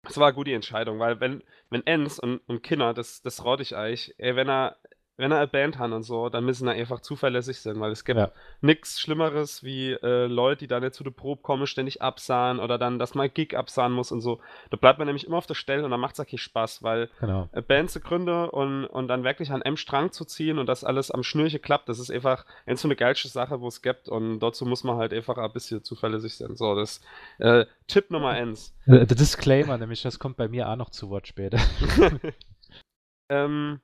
[0.08, 3.64] es war eine gute Entscheidung, weil wenn, wenn Enz und, und Kinder, das, das rate
[3.64, 4.78] ich euch, ey, wenn er
[5.18, 8.06] wenn er eine Band hat und so, dann müssen er einfach zuverlässig sein, weil es
[8.06, 8.32] gibt ja.
[8.62, 12.78] nichts Schlimmeres wie äh, Leute, die da nicht zu der Probe kommen, ständig absahen oder
[12.78, 14.40] dann, dass man Gig absahen muss und so.
[14.70, 17.10] Da bleibt man nämlich immer auf der Stelle und dann macht es auch Spaß, weil
[17.20, 17.50] genau.
[17.52, 20.84] äh, Band zu gründen und, und dann wirklich an einem Strang zu ziehen und das
[20.84, 24.40] alles am Schnürchen klappt, das ist einfach so eine geilste Sache, wo es gibt und
[24.40, 26.56] dazu muss man halt einfach ein bisschen zuverlässig sein.
[26.56, 27.02] So, das
[27.40, 28.74] äh, Tipp Nummer eins.
[28.88, 31.60] Der Disclaimer, nämlich das kommt bei mir auch noch zu Wort später.
[33.30, 33.82] ähm,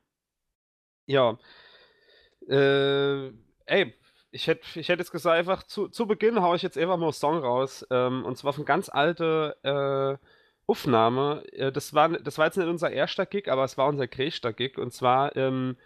[1.08, 1.38] ja.
[2.48, 3.32] Äh,
[3.65, 3.93] ey,
[4.32, 7.08] ich hätte ich hätt jetzt gesagt, einfach zu, zu Beginn haue ich jetzt einfach mal
[7.08, 7.86] einen Song raus.
[7.91, 10.26] Ähm, und zwar von ganz alte äh,
[10.67, 11.43] Aufnahme.
[11.54, 14.54] Äh, das, war, das war jetzt nicht unser erster Gig, aber es war unser größter
[14.54, 14.78] Gig.
[14.78, 15.78] Und zwar ähm,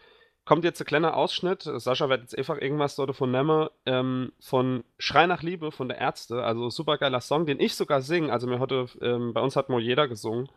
[0.45, 1.63] kommt jetzt ein kleiner Ausschnitt.
[1.63, 3.69] Sascha wird jetzt einfach irgendwas dort von nehmen.
[3.85, 6.43] Ähm, von Schrei nach Liebe von der Ärzte.
[6.43, 8.31] Also super geiler Song, den ich sogar singe.
[8.33, 10.49] Also mir heute, ähm, bei uns hat mal jeder gesungen.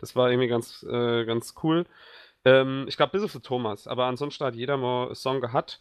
[0.00, 1.86] Das war irgendwie ganz, äh, ganz cool.
[2.44, 3.86] Ähm, ich glaube, bis auf Thomas.
[3.86, 5.80] Aber ansonsten hat jeder mal einen Song gehabt.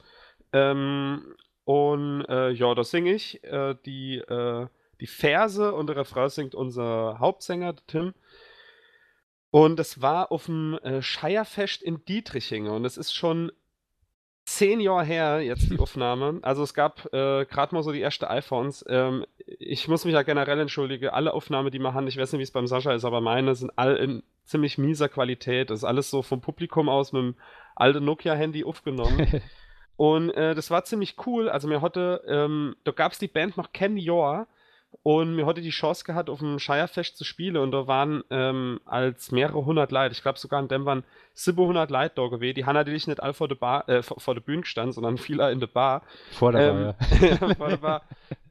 [0.53, 4.67] Ähm, und äh, ja, da singe ich äh, die, äh,
[4.99, 8.13] die Verse und der Refrain singt unser Hauptsänger, Tim.
[9.51, 13.51] Und es war auf dem äh, Scheierfest in Dietrichingen und es ist schon
[14.45, 16.39] zehn Jahre her, jetzt die Aufnahme.
[16.41, 18.85] Also es gab äh, gerade mal so die ersten iPhones.
[18.87, 22.39] Ähm, ich muss mich ja generell entschuldigen, alle Aufnahmen, die wir haben, ich weiß nicht,
[22.39, 25.69] wie es beim Sascha ist, aber meine sind alle in ziemlich mieser Qualität.
[25.69, 27.35] Das ist alles so vom Publikum aus mit dem
[27.75, 29.41] alten Nokia-Handy aufgenommen.
[29.97, 31.49] und äh, das war ziemlich cool.
[31.49, 34.47] Also mir hatte, ähm, da gab es die Band noch kein Jahr
[35.03, 38.81] und mir heute die Chance gehabt, auf dem Shirefest zu spielen und da waren ähm,
[38.85, 42.55] als mehrere hundert Leute, ich glaube sogar in dem waren 700 Leute da gewesen.
[42.55, 45.17] Die haben natürlich nicht alle vor der, Bar, äh, vor, vor der Bühne gestanden, sondern
[45.17, 46.03] viele in der Bar.
[46.31, 47.27] Vor der ähm, Bar, ja.
[47.27, 48.01] ja vor der Bar.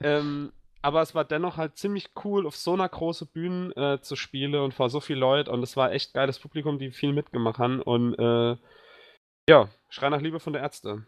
[0.02, 4.16] ähm, aber es war dennoch halt ziemlich cool, auf so einer großen Bühne äh, zu
[4.16, 7.58] spielen und vor so vielen Leuten und es war echt geiles Publikum, die viel mitgemacht
[7.58, 8.56] haben und äh,
[9.48, 11.04] ja, Schrei nach Liebe von der Ärzte.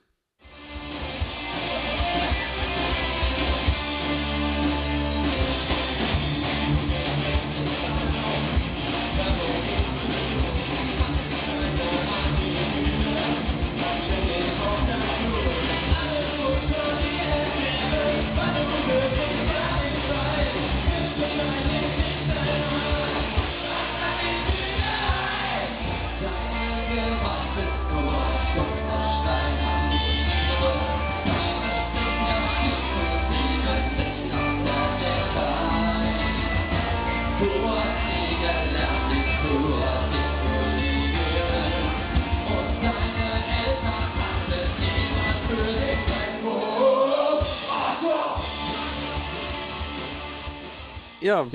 [51.23, 51.47] Ja,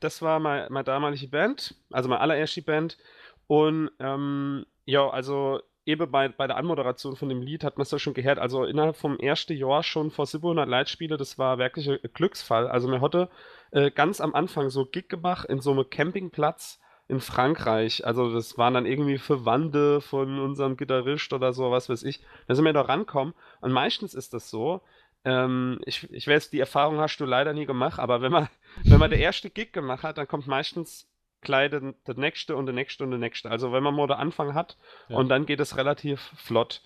[0.00, 2.98] das war meine, meine damalige Band, also meine allererste Band.
[3.46, 7.90] Und ähm, ja, also eben bei, bei der Anmoderation von dem Lied hat man es
[7.90, 11.90] ja schon gehört, also innerhalb vom ersten Jahr schon vor 700 Leitspiele, das war wirklich
[11.90, 12.68] ein Glücksfall.
[12.68, 13.28] Also mir hatte
[13.72, 18.06] äh, ganz am Anfang so Gig gemacht in so einem Campingplatz in Frankreich.
[18.06, 22.20] Also das waren dann irgendwie Verwandte von unserem Gitarrist oder so, was weiß ich.
[22.46, 23.34] Da sind wir da rankommen.
[23.60, 24.80] Und meistens ist das so,
[25.24, 28.48] ähm, ich, ich weiß, die Erfahrung hast du leider nie gemacht, aber wenn man,
[28.84, 31.08] wenn man der erste Gig gemacht hat, dann kommt meistens
[31.40, 33.50] gleich der, nächste und der nächste und der nächste.
[33.50, 34.76] Also wenn man mal den Anfang hat
[35.08, 35.16] ja.
[35.16, 36.82] und dann geht es relativ flott.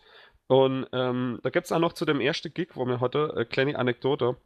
[0.49, 3.47] Und ähm, da gibt es auch noch zu dem ersten Gig, wo wir heute, eine
[3.47, 4.37] kleine Anekdote,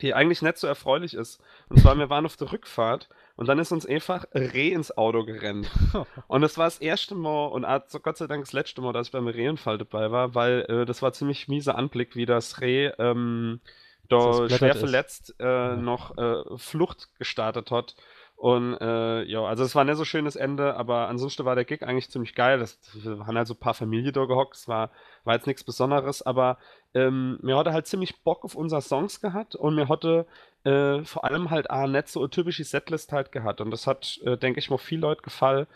[0.00, 1.42] die eigentlich nicht so erfreulich ist.
[1.68, 5.24] Und zwar, wir waren auf der Rückfahrt und dann ist uns einfach Reh ins Auto
[5.24, 5.70] gerannt.
[6.26, 7.66] und das war das erste Mal und
[8.02, 11.02] Gott sei Dank das letzte Mal, dass ich beim Rehenfall dabei war, weil äh, das
[11.02, 13.60] war ziemlich mieser Anblick, wie das Reh ähm,
[14.08, 15.76] da schwer verletzt äh, ja.
[15.76, 17.96] noch äh, Flucht gestartet hat.
[18.36, 21.82] Und äh, ja, also es war nicht so schönes Ende, aber ansonsten war der Gig
[21.82, 22.58] eigentlich ziemlich geil.
[22.58, 24.90] Das, wir haben halt so ein paar Familien da gehockt, es war,
[25.24, 26.58] war jetzt nichts Besonderes, aber
[26.92, 30.26] ähm, mir hatte halt ziemlich Bock auf unsere Songs gehabt und mir hatte
[30.66, 33.60] äh, vor allem halt auch nicht so eine typische Setlist halt gehabt.
[33.60, 35.66] Und das hat, äh, denke ich mal, viel Leute gefallen.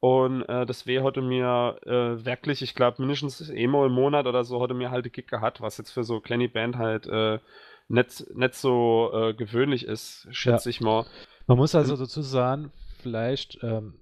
[0.00, 4.44] Und äh, das wäre heute mir äh, wirklich, ich glaube, mindestens immer im Monat oder
[4.44, 7.40] so heute mir halt die Gig gehabt, was jetzt für so kleine Band halt äh,
[7.88, 10.70] nicht, nicht so äh, gewöhnlich ist, schätze ja.
[10.70, 11.04] ich mal.
[11.46, 12.70] Man muss also dazu sagen,
[13.02, 13.94] vielleicht ähm,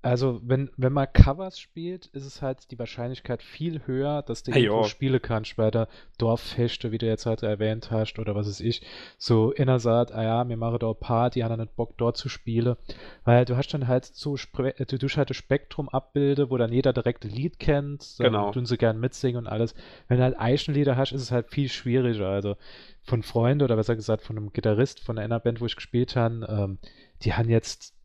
[0.00, 4.52] also, wenn, wenn man Covers spielt, ist es halt die Wahrscheinlichkeit viel höher, dass du
[4.52, 8.46] hey, irgendwo spielen kannst bei der Dorffeste, wie du jetzt halt erwähnt hast, oder was
[8.46, 8.82] weiß ich.
[9.18, 12.76] So inner sagt, ah ja, wir machen da die haben nicht Bock dort zu spielen.
[13.24, 16.72] Weil du hast dann halt so, äh, du hast halt das Spektrum abbilde, wo dann
[16.72, 18.52] jeder direkt ein Lied kennt, dann genau.
[18.52, 19.74] tun sie gern mitsingen und alles.
[20.06, 22.28] Wenn du halt Eichenlieder hast, ist es halt viel schwieriger.
[22.28, 22.56] Also
[23.02, 26.46] von Freunden oder besser gesagt von einem Gitarrist von einer Band, wo ich gespielt habe,
[26.48, 26.78] ähm,
[27.22, 27.97] die haben jetzt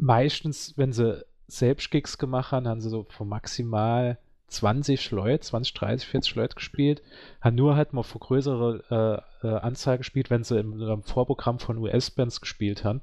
[0.00, 5.74] meistens, wenn sie selbst Gigs gemacht haben, haben sie so von maximal 20 Leute, 20,
[5.74, 7.02] 30, 40 Leute gespielt,
[7.40, 11.58] haben nur halt mal vor größere äh, äh, Anzahl gespielt, wenn sie im, im Vorprogramm
[11.58, 13.00] von US-Bands gespielt haben.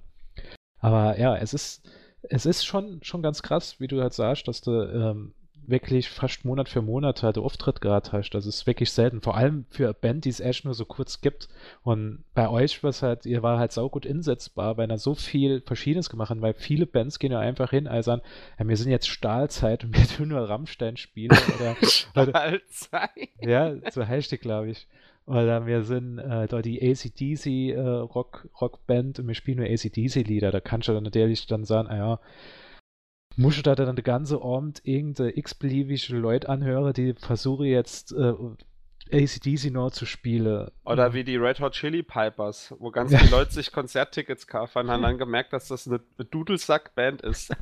[0.80, 1.90] Aber ja, es ist,
[2.24, 5.34] es ist schon, schon ganz krass, wie du halt sagst, dass du ähm,
[5.68, 8.30] wirklich fast Monat für Monat halt Auftritt gehabt hast.
[8.32, 9.22] Das ist wirklich selten.
[9.22, 11.50] Vor allem für eine Band, die es echt nur so kurz gibt.
[11.84, 15.62] Und bei euch war es halt, ihr war halt saugut insetzbar, weil er so viel
[15.62, 18.22] Verschiedenes gemacht hat, weil viele Bands gehen ja einfach hin, also an,
[18.58, 21.38] ja, wir sind jetzt Stahlzeit und wir tun nur Rammstein spielen.
[21.60, 23.30] Oder, Stahlzeit?
[23.42, 24.88] ja, so heißt die, glaube ich.
[25.26, 30.52] Oder wir sind äh, da die ACDC äh, Rock, Rockband und wir spielen nur ACDC-Lieder.
[30.52, 32.20] Da kannst du dann natürlich dann sagen, ah ja,
[33.38, 38.34] musst du da dann den ganzen Abend irgendeine x-beliebige Leute anhören, die versuchen jetzt äh,
[39.12, 40.70] ACDC noch zu spielen.
[40.84, 45.04] Oder wie die Red Hot Chili Pipers, wo ganz viele Leute sich Konzerttickets kaufen, haben
[45.04, 47.56] dann gemerkt, dass das eine Dudelsack-Band ist.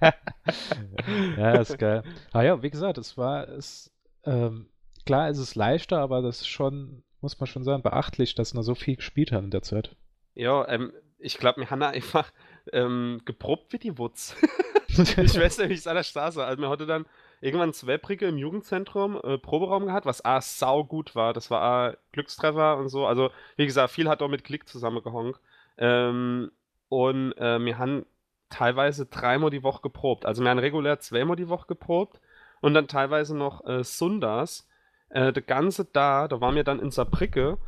[1.36, 2.02] ja, ist geil.
[2.32, 3.92] Ah ja, wie gesagt, es war, es,
[4.24, 4.68] ähm,
[5.06, 8.62] klar, es ist leichter, aber das ist schon, muss man schon sagen, beachtlich, dass wir
[8.62, 9.96] so viel gespielt haben in der Zeit.
[10.34, 12.32] Ja, ähm, ich glaube, wir haben einfach
[12.72, 14.36] ähm, geprobt wie die Wutz.
[14.88, 16.44] ich weiß nicht, wie es an der Straße.
[16.44, 17.06] Also, wir hatten dann
[17.40, 21.32] irgendwann zwei Pricke im Jugendzentrum äh, Proberaum gehabt, was A, sau gut war.
[21.32, 23.06] Das war A, Glückstreffer und so.
[23.06, 25.40] Also, wie gesagt, viel hat auch mit Klick zusammengehonkt.
[25.78, 26.50] Ähm,
[26.88, 28.06] und äh, wir haben
[28.50, 30.26] teilweise dreimal die Woche geprobt.
[30.26, 32.20] Also, wir haben regulär zweimal die Woche geprobt
[32.60, 34.68] und dann teilweise noch äh, Sundas.
[35.08, 37.58] Äh, der ganze da, da waren wir dann in Saarbrücke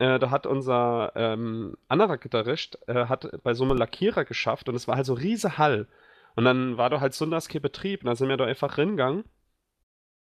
[0.00, 4.74] äh, da hat unser ähm, anderer Gitarrist äh, hat bei so einem Lackierer geschafft und
[4.74, 5.88] es war halt so riese Hall.
[6.36, 9.24] Und dann war da halt Sunders Betrieb und dann sind wir da einfach hingegangen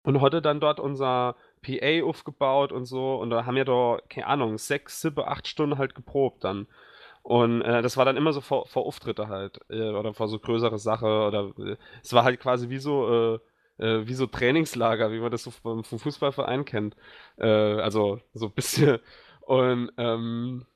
[0.02, 4.26] und heute dann dort unser PA aufgebaut und so und da haben wir da, keine
[4.26, 6.66] Ahnung, sechs, sieben, acht Stunden halt geprobt dann.
[7.22, 10.40] Und äh, das war dann immer so vor, vor Auftritte halt äh, oder vor so
[10.40, 13.38] größere Sache oder äh, es war halt quasi wie so
[13.80, 16.96] wie so Trainingslager, wie man das so vom, vom Fußballverein kennt.
[17.36, 18.98] also so ein bisschen
[19.48, 20.66] und ähm,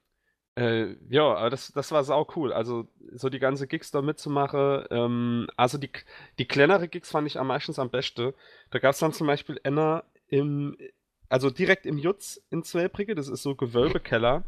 [0.55, 2.55] äh, ja, aber das, das war sau cool.
[2.55, 4.85] Also so die ganze Gigs da mitzumachen.
[4.91, 5.91] Ähm, also die,
[6.39, 8.33] die kleinere Gigs fand ich am meistens am besten.
[8.71, 10.79] Da gab es dann zum Beispiel einer im,
[11.29, 14.45] also direkt im Jutz in Zweibrücke, das ist so Gewölbekeller.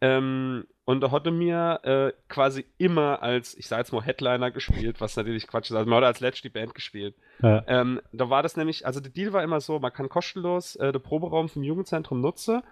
[0.00, 5.00] Ähm, und da hatte mir äh, quasi immer als, ich sag jetzt mal, Headliner gespielt,
[5.00, 5.76] was natürlich Quatsch ist.
[5.76, 7.14] Also man hat als Let's die Band gespielt.
[7.42, 7.62] Ja.
[7.68, 10.90] Ähm, da war das nämlich, also der Deal war immer so, man kann kostenlos äh,
[10.90, 12.62] den Proberaum vom Jugendzentrum nutzen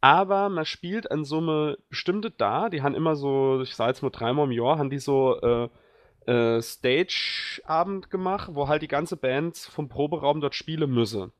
[0.00, 4.02] aber man spielt an so eine bestimmte da, die haben immer so, ich sage jetzt
[4.02, 5.68] mal dreimal im Jahr, haben die so äh,
[6.30, 11.32] äh, Stage-Abend gemacht, wo halt die ganze Band vom Proberaum dort spielen müsse.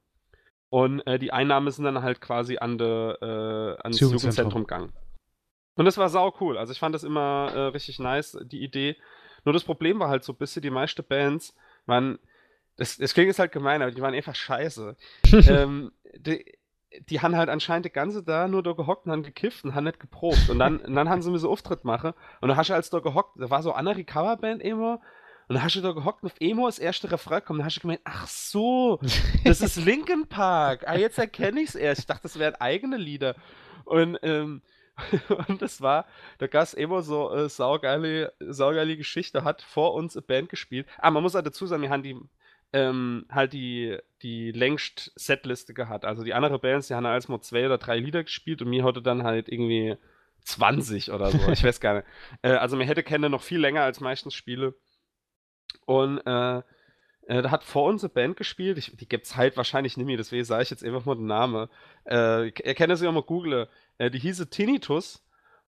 [0.69, 4.93] Und äh, die Einnahmen sind dann halt quasi an de, äh, ans Jugendzentrum gegangen.
[5.75, 6.57] Und das war sau cool.
[6.59, 8.97] Also ich fand das immer äh, richtig nice, die Idee.
[9.45, 12.19] Nur das Problem war halt so ein bisschen, die meisten Bands waren,
[12.77, 14.97] das, das klingt jetzt halt gemein, aber die waren einfach scheiße.
[15.49, 16.45] ähm, die,
[17.09, 19.85] die haben halt anscheinend die ganze da nur da gehockt und haben gekifft und haben
[19.85, 20.49] nicht geprobt.
[20.49, 22.13] Und dann, und dann haben sie mir so Auftritt machen.
[22.41, 25.01] Und dann hast du als da gehockt, da war so eine andere Coverband immer.
[25.49, 27.61] Und dann hast du da gehockt und auf Emo das erste Refrain kommt.
[27.61, 28.99] Dann hast du gemeint, ach so,
[29.45, 30.85] das ist Linkin Park.
[30.87, 32.01] Ah, jetzt erkenne ich es erst.
[32.01, 33.37] Ich dachte, das wären eigene Lieder.
[33.85, 34.63] Und, ähm,
[35.49, 36.07] und das war,
[36.39, 40.89] da gab es immer so äh, saugeile, saugeile Geschichte, hat vor uns eine Band gespielt.
[40.99, 42.19] Ah, man muss halt dazu sagen, wir haben die
[42.73, 46.05] ähm, halt die, die längst Setliste gehabt.
[46.05, 48.85] Also die anderen Bands, die haben als mal zwei oder drei Lieder gespielt und mir
[48.85, 49.97] hatte dann halt irgendwie
[50.45, 51.51] 20 oder so.
[51.53, 52.07] Ich weiß gar nicht.
[52.43, 54.75] Äh, also mir hätte Kenne noch viel länger als meistens Spiele.
[55.87, 56.59] Und äh,
[57.29, 60.07] äh, da hat vor uns eine Band gespielt, ich, die gibt es halt wahrscheinlich nicht
[60.07, 61.69] mehr, deswegen sage ich jetzt einfach mal den Namen.
[62.09, 63.69] Äh, ihr kennt sie auch mal google.
[63.99, 65.25] Äh, die hieße Tinnitus.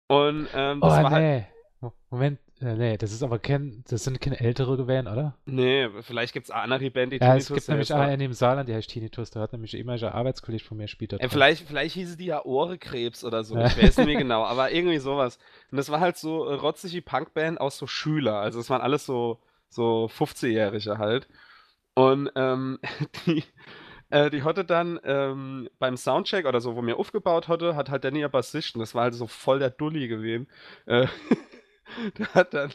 [0.09, 1.47] Und ähm, das oh, war nee.
[1.81, 1.93] halt.
[2.11, 5.37] Moment, äh, nee, das ist aber kein, das sind keine ältere gewesen, oder?
[5.45, 8.19] Nee, vielleicht gibt es eine andere Band, die ja, Tinnitus es gibt nämlich eine in
[8.21, 11.21] dem Saarland, die heißt Tinnitus, da hat nämlich immer ein Arbeitskollege von mir später.
[11.21, 14.73] Äh, vielleicht, vielleicht hieße die ja Ohrekrebs oder so, ich weiß nicht mehr genau, aber
[14.73, 15.39] irgendwie sowas.
[15.71, 19.05] Und das war halt so äh, rotzige Punkband aus so Schüler, also es waren alles
[19.05, 19.39] so,
[19.69, 21.29] so 15-Jährige halt.
[21.95, 22.79] Und ähm,
[23.27, 23.45] die,
[24.11, 28.05] äh, die hatte dann ähm, beim Soundcheck oder so, wo mir aufgebaut hatte, hat halt
[28.05, 30.49] Danny ihr Bassisten, das war halt so voll der Dulli gewesen.
[30.87, 31.07] Äh,
[32.19, 32.73] der hat dann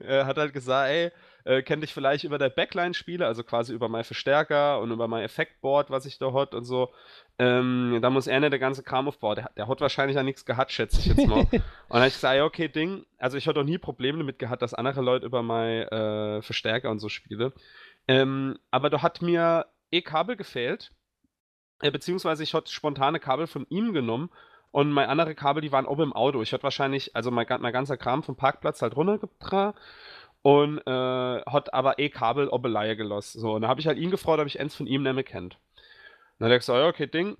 [0.00, 1.10] er hat halt gesagt, ey,
[1.44, 5.22] äh, kenn dich vielleicht über der Backline-Spiele, also quasi über mein Verstärker und über mein
[5.22, 6.90] Effektboard, was ich da hat und so.
[7.38, 9.36] Ähm, da muss er nicht der ganze Kram aufbauen.
[9.36, 11.40] Der, der hat wahrscheinlich ja nichts gehabt, schätze ich jetzt mal.
[11.50, 13.04] und dann habe ich gesagt, ja, okay, Ding.
[13.18, 16.90] Also ich hatte auch nie Probleme damit gehabt, dass andere Leute über mein äh, Verstärker
[16.90, 17.52] und so spiele.
[18.08, 20.92] Ähm, aber da hat mir eh Kabel gefehlt.
[21.80, 24.30] Äh, beziehungsweise ich hatte spontane Kabel von ihm genommen
[24.72, 26.42] und meine andere Kabel, die waren oben im Auto.
[26.42, 29.78] Ich hatte wahrscheinlich, also mein, mein ganzer Kram vom Parkplatz halt runtergetragen
[30.42, 33.40] und äh, hat aber eh Kabel oben Leihe gelassen.
[33.40, 35.24] So, und da habe ich halt ihn gefragt, ob ich eins von ihm nicht mehr
[35.24, 35.58] kennt.
[36.38, 37.36] dann hat er gesagt, ja, okay, Ding.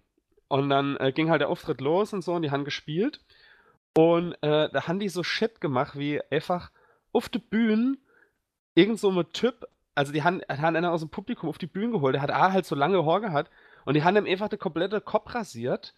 [0.49, 3.21] Und dann äh, ging halt der Auftritt los und so und die haben gespielt.
[3.97, 6.71] Und äh, da haben die so Shit gemacht, wie einfach
[7.13, 7.97] auf der Bühne
[8.75, 11.93] irgend so ein Typ, also die haben, haben einer aus dem Publikum auf die Bühne
[11.93, 13.51] geholt, der hat A halt so lange Haar gehabt
[13.85, 15.95] und die haben ihm einfach den komplette Kopf rasiert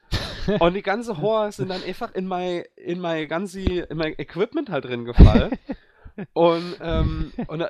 [0.61, 4.71] und die ganze Horror sind dann einfach in mein, in mein ganze, in mein Equipment
[4.71, 5.59] halt drin gefallen.
[6.33, 7.63] und, ähm, und,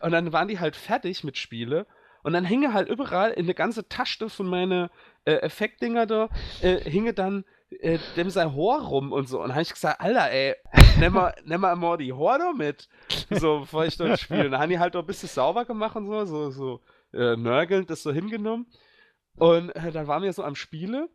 [0.00, 1.86] und dann waren die halt fertig mit Spiele.
[2.22, 4.88] Und dann hinge halt überall in der ganze Tasche von meinen
[5.24, 6.28] äh, Effektdinger da,
[6.60, 9.42] äh, hinge dann äh, dem sein Haar rum und so.
[9.42, 10.54] Und habe ich gesagt, Alter, ey,
[10.98, 12.88] nimm mal, nimm mal immer die da mit.
[13.30, 14.46] So, bevor ich dort spiele.
[14.46, 16.80] Und dann haben die halt auch ein bisschen sauber gemacht und so, so, so
[17.12, 18.66] äh, nörgelnd das so hingenommen.
[19.36, 21.08] Und äh, dann waren wir so am Spiele,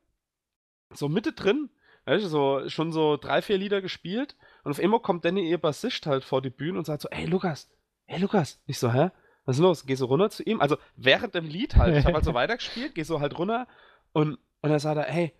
[0.93, 1.69] so Mitte drin,
[2.05, 4.35] weißt du, so, schon so drei, vier Lieder gespielt.
[4.63, 7.25] Und auf einmal kommt Danny, ihr Bassist, halt vor die Bühne und sagt so, ey
[7.25, 7.69] Lukas,
[8.07, 8.61] ey Lukas.
[8.65, 9.11] Ich so, hä?
[9.45, 9.85] Was ist los?
[9.85, 10.61] Geh so runter zu ihm.
[10.61, 11.97] Also während dem Lied halt.
[11.97, 13.67] Ich habe halt so weitergespielt, geh so halt runter
[14.13, 15.33] und, und dann sagt er, hey,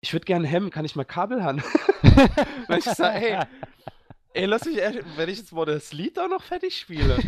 [0.00, 1.62] ich würde gerne Hemd, kann ich mal Kabel haben?
[2.68, 3.38] und ich sag, hey,
[4.32, 4.76] ey, lass mich,
[5.16, 7.18] wenn ich jetzt mal das Lied auch noch fertig spiele.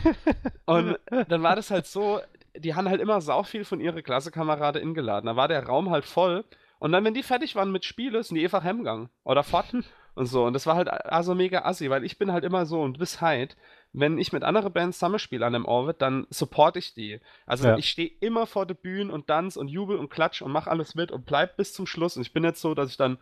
[0.66, 0.98] Und
[1.28, 2.20] dann war das halt so,
[2.56, 5.26] die haben halt immer sau viel von ihre Klassekameraden ingeladen.
[5.26, 6.44] Da war der Raum halt voll.
[6.80, 9.10] Und dann, wenn die fertig waren mit Spiele, sind die einfach heimgegangen.
[9.22, 9.66] Oder fort
[10.14, 10.44] und so.
[10.44, 13.20] Und das war halt also mega assi, weil ich bin halt immer so und bis
[13.20, 13.56] halt,
[13.92, 17.20] wenn ich mit anderen Bands zusammenspiele an einem Orbit, dann supporte ich die.
[17.46, 17.76] Also ja.
[17.76, 20.94] ich stehe immer vor der Bühne und tanz und jubel und klatsch und mach alles
[20.94, 22.16] mit und bleib bis zum Schluss.
[22.16, 23.18] Und ich bin jetzt so, dass ich dann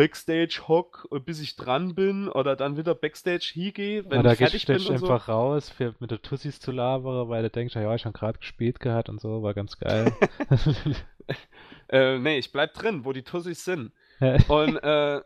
[0.00, 4.64] Backstage hock, bis ich dran bin oder dann wieder Backstage hingehe, wenn oder ich fertig
[4.64, 5.32] bin und einfach so.
[5.32, 8.80] raus, fährt mit der Tussis zu labern, weil du denkst, ja, ich habe gerade gespielt
[8.80, 10.10] gehabt und so, war ganz geil.
[11.90, 13.92] äh, nee, ich bleib drin, wo die Tussis sind.
[14.48, 15.20] und äh,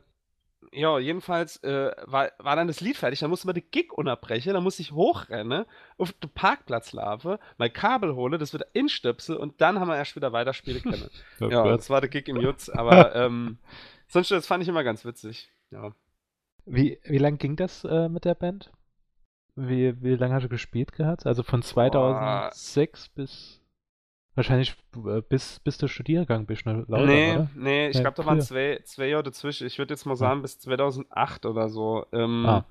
[0.72, 4.54] ja, jedenfalls äh, war, war dann das Lied fertig, dann musste man die Gig unterbrechen,
[4.54, 5.66] dann musste ich hochrennen,
[5.98, 10.16] auf den Parkplatz laufen, mein Kabel hole, das wieder instöpsel und dann haben wir erst
[10.16, 11.10] wieder weiterspielen können.
[11.40, 13.58] oh ja, das war der Gig im Jutz, aber ähm,
[14.14, 15.50] sonst das fand ich immer ganz witzig.
[15.70, 15.92] Ja.
[16.64, 18.72] Wie, wie lang ging das äh, mit der Band?
[19.54, 21.26] Wie, wie lange hast du gespielt gehabt?
[21.26, 23.14] Also von 2006 Boah.
[23.14, 23.60] bis
[24.36, 26.84] Wahrscheinlich äh, bis, bis du Studiergang bist, ne?
[26.88, 27.50] Lauter, nee, oder?
[27.54, 29.66] nee, ich ja, glaube, da waren zwei, zwei Jahre dazwischen.
[29.66, 32.06] Ich würde jetzt mal sagen, bis 2008 oder so.
[32.12, 32.64] Ähm, ah.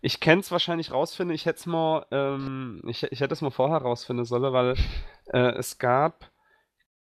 [0.00, 1.34] Ich kenne es wahrscheinlich rausfinden.
[1.34, 4.74] Ich hätte es mal, ähm, ich, ich hätte es mal vorher rausfinden sollen, weil
[5.32, 6.32] äh, es gab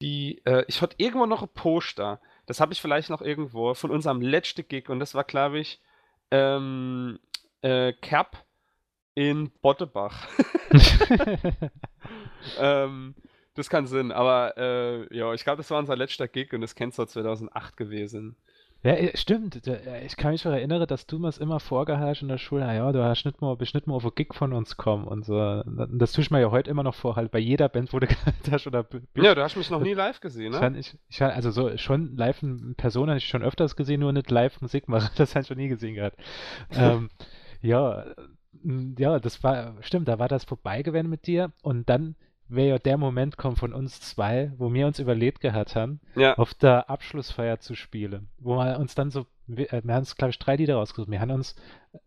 [0.02, 2.20] die, äh, ich hatte irgendwo noch ein Poster.
[2.52, 5.80] Das habe ich vielleicht noch irgendwo von unserem letzten Gig und das war, glaube ich,
[6.32, 7.18] ähm,
[7.62, 8.44] äh, Cap
[9.16, 10.28] in Bottebach.
[12.60, 13.16] ähm,
[13.54, 16.76] das kann Sinn, aber äh, ja, ich glaube, das war unser letzter Gig und das
[16.76, 18.36] kennst du 2008 gewesen.
[18.84, 19.68] Ja, äh, stimmt.
[19.68, 22.62] Äh, ich kann mich noch erinnern, dass du mir es immer vorgehalten in der Schule,
[22.62, 25.24] ja, du hast nicht mal, bist nicht mal auf ein Gig von uns kommen und
[25.24, 25.64] so.
[25.66, 28.08] Das tue ich mir ja heute immer noch vor, halt bei jeder Band, wo du
[28.52, 29.06] hast oder bist.
[29.16, 30.80] Ja, du hast mich noch nie live gesehen, ne?
[30.80, 34.32] Ich, ich, also so schon live in Person habe ich schon öfters gesehen, nur nicht
[34.32, 36.18] live Musik machen, das habe ich schon nie gesehen gehabt.
[36.72, 37.10] ähm,
[37.62, 38.06] ja,
[38.98, 42.16] ja, das war, stimmt, da war das vorbei gewesen mit dir und dann
[42.52, 46.38] wäre ja der Moment kommen von uns zwei, wo wir uns überlegt gehabt haben, ja.
[46.38, 48.30] auf der Abschlussfeier zu spielen.
[48.40, 51.10] Wo wir uns dann so, wir, äh, wir haben uns, glaube ich, drei Lieder rausgesucht.
[51.10, 51.56] Wir haben uns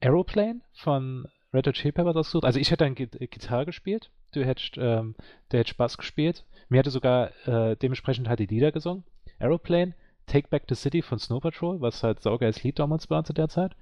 [0.00, 2.44] Aeroplane von Red Hot Chili Peppers ausgesucht.
[2.44, 5.14] Also ich hätte dann Gitarre gespielt, du hättest, ähm,
[5.50, 6.44] der hätte Spaß gespielt.
[6.68, 9.04] Mir hätte sogar äh, dementsprechend halt die Lieder gesungen.
[9.38, 9.94] Aeroplane,
[10.26, 13.48] Take Back the City von Snow Patrol, was halt saugeiles Lied damals war zu der
[13.48, 13.76] Zeit.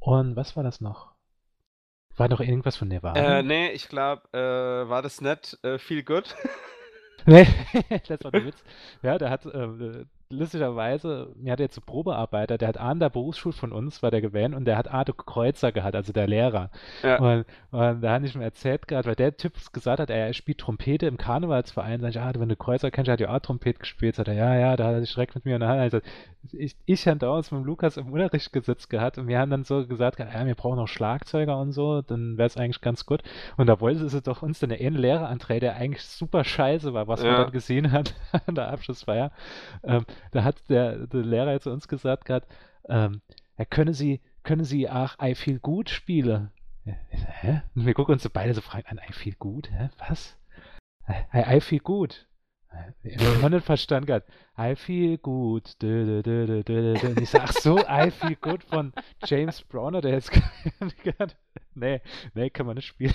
[0.00, 1.13] Und was war das noch?
[2.16, 3.38] War doch irgendwas von Nirvana?
[3.38, 6.36] Äh, nee, ich glaube, äh, war das nicht äh, Feel Good?
[7.26, 7.46] nee,
[8.08, 8.62] das war der Witz.
[9.02, 13.54] Ja, der hat, äh, lustigerweise, mir hat jetzt so Probearbeiter, der hat an der Berufsschule
[13.54, 16.70] von uns, war der gewählt, und der hat Arthur Kreuzer gehabt, also der Lehrer.
[17.02, 17.18] Ja.
[17.18, 20.58] Und, und da habe ich mir erzählt gerade, weil der Typ gesagt hat, er spielt
[20.58, 24.16] Trompete im Karnevalsverein, sag ich, ah, wenn du Kreuzer kennst, hat ja auch Trompete gespielt,
[24.16, 26.02] sagt er, ja, ja, da hat er sich direkt mit mir und dann hat er
[26.52, 29.86] ich, ich habe damals mit Lukas im Unterricht gesetzt gehabt und wir haben dann so
[29.86, 33.22] gesagt, ja, wir brauchen noch Schlagzeuger und so, dann wäre es eigentlich ganz gut.
[33.56, 37.08] Und da wollte sie doch uns dann einen Lehrer antreten, der eigentlich super scheiße war,
[37.08, 37.30] was ja.
[37.30, 38.14] man dann gesehen hat
[38.46, 39.30] an der Abschlussfeier.
[39.82, 42.52] Ähm, da hat der, der Lehrer zu uns gesagt gehabt,
[42.88, 43.20] ähm,
[43.58, 46.50] ja, können Sie, können Sie auch I Feel Good spielen?
[46.84, 47.62] Hä?
[47.74, 49.70] Und wir gucken uns so beide so fragen an, I Feel Good?
[49.70, 49.88] Hä?
[50.08, 50.36] Was?
[51.08, 52.26] I, I Feel Good.
[53.02, 54.28] Ich nicht verstanden gehabt.
[54.58, 55.80] I feel good.
[55.80, 58.92] Dö, dö, dö, und ich sag, ach so, I feel good von
[59.24, 60.30] James Browner, der jetzt
[61.74, 62.00] Nee,
[62.34, 63.14] nee, kann man nicht spielen.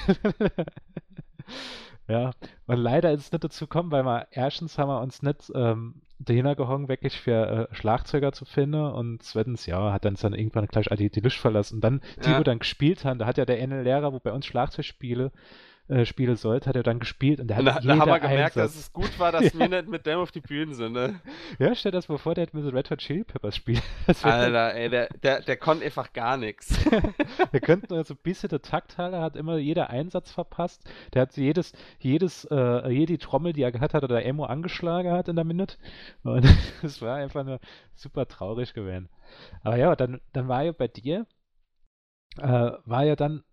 [2.08, 2.32] ja,
[2.68, 6.02] und leider ist es nicht dazu gekommen, weil wir erstens haben wir uns nicht ähm,
[6.20, 10.68] dahinter gehangen, wirklich für äh, Schlagzeuger zu finden und zweitens, ja, hat dann, dann irgendwann
[10.68, 11.76] gleich die, die Lust verlassen.
[11.76, 12.40] Und dann, die, ja.
[12.40, 15.32] wo dann gespielt haben, da hat ja der eine Lehrer, wo bei uns Schlagzeug spiele,
[15.90, 18.58] äh, spielen sollte, hat er dann gespielt und der hat da, da haben wir gemerkt,
[18.58, 18.74] Einsatz.
[18.74, 21.20] dass es gut war, dass wir nicht mit dem auf die Bühne sind, ne?
[21.58, 23.82] Ja, stell das mal vor, der hätte mit so Red Hot Chili Peppers spielen.
[24.22, 26.80] Alter, ey, der, der, der konnte einfach gar nichts.
[27.52, 30.84] Wir könnten also ein bisschen der Takthaler hat immer jeder Einsatz verpasst.
[31.14, 35.28] Der hat jedes, jedes, äh, jede Trommel, die er gehabt hat, oder Emo angeschlagen hat
[35.28, 35.78] in der Minute.
[36.24, 36.46] Und
[36.84, 37.60] es war einfach nur
[37.96, 39.10] super traurig gewesen.
[39.64, 41.26] Aber ja, dann, dann war ja bei dir,
[42.38, 43.44] äh, war ja dann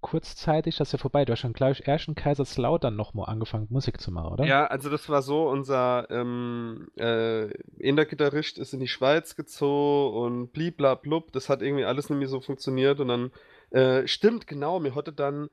[0.00, 1.24] kurzzeitig das ist ja vorbei.
[1.24, 4.44] Du hast schon, glaube ich, erst in Kaiserslautern nochmal angefangen, Musik zu machen, oder?
[4.44, 7.48] Ja, also das war so, unser ähm, äh,
[7.78, 12.40] Gitarrist ist in die Schweiz gezogen und bliblablub, das hat irgendwie alles nicht mehr so
[12.40, 13.30] funktioniert und dann,
[13.70, 15.48] äh, stimmt, genau, mir hatte dann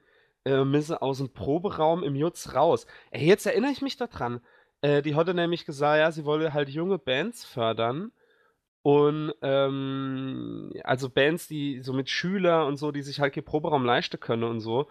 [0.46, 2.88] äh, Misse aus dem Proberaum im Jutz raus.
[3.12, 4.42] Ey, jetzt erinnere ich mich daran.
[4.82, 8.12] Äh, die hatte nämlich gesagt, ja, sie wolle halt junge Bands fördern
[8.88, 14.18] und ähm, also Bands, die so mit Schüler und so, die sich halt Proberaum leisten
[14.18, 14.88] können und so.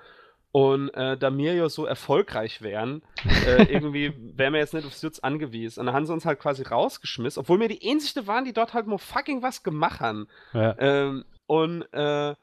[0.52, 3.00] Und äh, da wir ja so erfolgreich wären,
[3.46, 5.80] äh, irgendwie wären wir jetzt nicht aufs Jutz angewiesen.
[5.80, 8.74] Und dann haben sie uns halt quasi rausgeschmissen, obwohl wir die einzigste waren, die dort
[8.74, 10.28] halt mal fucking was gemacht haben.
[10.52, 10.76] Ja.
[10.78, 12.34] Ähm, und äh,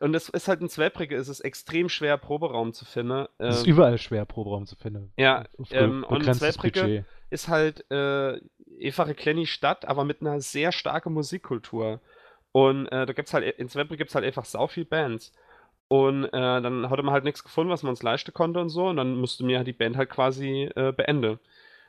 [0.00, 3.26] und es ist halt in Zweibrige, ist es extrem schwer, Proberaum zu finden.
[3.38, 5.12] Ähm, es ist überall schwer, Proberaum zu finden.
[5.16, 7.84] Ja, ähm, und in Zweibrige ist halt
[8.82, 12.00] einfach eine kleine Stadt, aber mit einer sehr starken Musikkultur.
[12.52, 15.32] Und äh, da gibt's halt, in Zwemple gibt es halt einfach sau viel Bands.
[15.88, 18.86] Und äh, dann hatte man halt nichts gefunden, was man uns leisten konnte und so.
[18.88, 21.38] Und dann musste mir die Band halt quasi äh, beenden.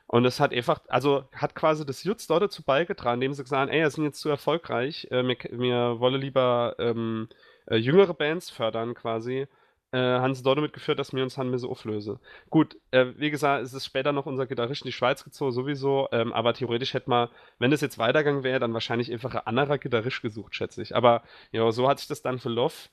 [0.06, 3.60] Und das hat einfach, also hat quasi das Jutz dort dazu beigetragen, indem sie gesagt
[3.60, 7.28] haben, ey, wir sind jetzt zu erfolgreich, äh, mir, mir wolle lieber ähm,
[7.66, 9.46] äh, jüngere Bands fördern quasi
[9.92, 12.18] äh, haben sie dort damit geführt, dass wir uns haben so auflösen.
[12.48, 16.08] Gut, äh, wie gesagt, es ist später noch unser Gitarrist in die Schweiz gezogen, sowieso,
[16.12, 17.28] ähm, aber theoretisch hätte man,
[17.58, 20.94] wenn das jetzt weitergegangen wäre, dann wahrscheinlich einfach ein anderer Gitarrist gesucht, schätze ich.
[20.94, 21.22] Aber
[21.52, 22.90] ja, so hat sich das dann verlaufen.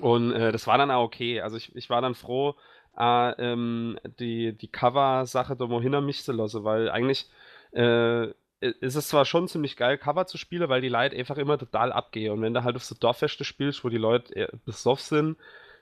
[0.00, 1.40] Und äh, das war dann auch okay.
[1.40, 2.54] Also ich, ich war dann froh,
[2.98, 7.28] äh, ähm, die, die Cover-Sache da mal hinter mich zu lassen, weil eigentlich
[7.72, 8.28] äh,
[8.60, 11.92] ist es zwar schon ziemlich geil, Cover zu spielen, weil die Leute einfach immer total
[11.92, 12.32] abgehen.
[12.32, 15.36] Und wenn du halt auf so Dorffeste spielst, wo die Leute besoffen sind,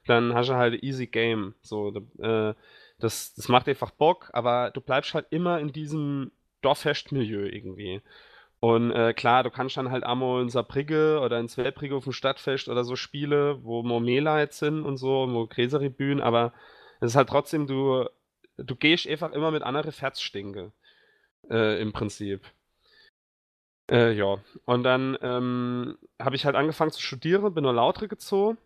[0.09, 1.54] dann hast du halt easy Game.
[1.62, 2.54] So, äh,
[2.98, 6.32] das, das macht einfach Bock, aber du bleibst halt immer in diesem
[6.62, 8.02] Dorffest-Milieu irgendwie.
[8.61, 12.12] Und äh, klar, du kannst dann halt einmal in Saarbrücke oder in Zwelbrücke auf dem
[12.12, 13.82] Stadtfest oder so Spiele, wo
[14.38, 16.52] jetzt sind und so, wo Gräseribühnen, aber
[17.00, 18.06] es ist halt trotzdem, du,
[18.56, 20.72] du gehst einfach immer mit anderen Ferzstinke.
[21.50, 22.42] Äh, Im Prinzip.
[23.90, 24.38] Äh, ja.
[24.64, 28.59] Und dann ähm, habe ich halt angefangen zu studieren, bin nur Lautre gezogen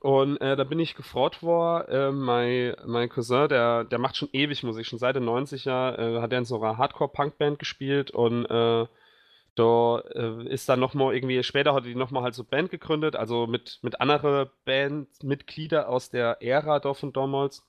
[0.00, 4.28] und äh, da bin ich gefragt worden, äh, mein, mein Cousin, der, der macht schon
[4.32, 8.46] ewig Musik, schon seit den 90er, äh, hat er in so einer Hardcore-Punk-Band gespielt und
[8.46, 8.86] äh,
[9.54, 13.16] da äh, ist dann nochmal irgendwie, später hat er die nochmal halt so Band gegründet,
[13.16, 17.66] also mit, mit anderen Bandmitgliedern aus der Ära da von damals.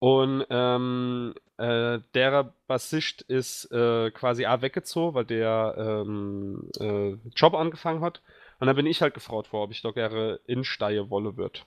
[0.00, 7.54] Und ähm, äh, der Bassist ist äh, quasi auch weggezogen, weil der ähm, äh, Job
[7.54, 8.20] angefangen hat.
[8.64, 11.66] Und dann bin ich halt gefragt worden, ob ich doch gerne in Steie wolle wird.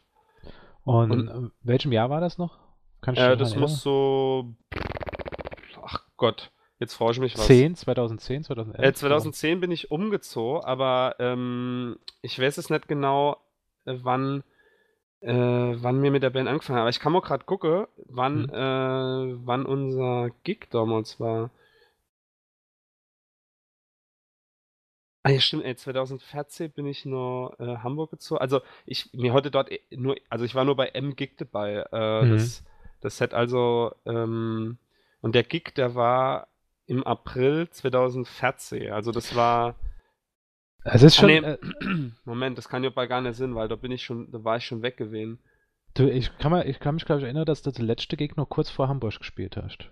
[0.83, 2.57] Und, Und in welchem Jahr war das noch?
[3.01, 4.55] Kannst äh, das muss so.
[5.83, 7.45] Ach Gott, jetzt frage ich mich was.
[7.45, 8.83] 10, 2010, 2011?
[8.83, 13.37] Äh, 2010 bin ich umgezogen, aber ähm, ich weiß es nicht genau,
[13.85, 14.41] äh, wann,
[15.19, 16.81] äh, wann wir mit der Band angefangen haben.
[16.81, 18.49] Aber ich kann mal gerade gucken, wann, hm.
[18.49, 21.51] äh, wann unser Gig damals war.
[25.27, 28.39] Ah ja, stimmt, ey, 2014 bin ich nur äh, Hamburg gezogen.
[28.39, 31.85] Also ich mir heute dort äh, nur, also ich war nur bei M-Gig dabei.
[31.91, 32.31] Äh, mhm.
[32.31, 32.63] Das,
[33.01, 34.77] das Set also, ähm,
[35.19, 36.47] und der Gig, der war
[36.85, 38.91] im April 2014.
[38.93, 39.75] Also das war.
[40.85, 41.29] Es ist ah, schon.
[41.29, 41.57] Nee, äh,
[42.23, 44.55] Moment, das kann ja bei gar nicht Sinn, weil da bin ich schon, da war
[44.55, 45.39] ich schon weg gewesen.
[45.93, 48.37] Du, ich kann, mal, ich kann mich, glaube ich, erinnern, dass du der letzte Gig
[48.37, 49.91] noch kurz vor Hamburg gespielt hast.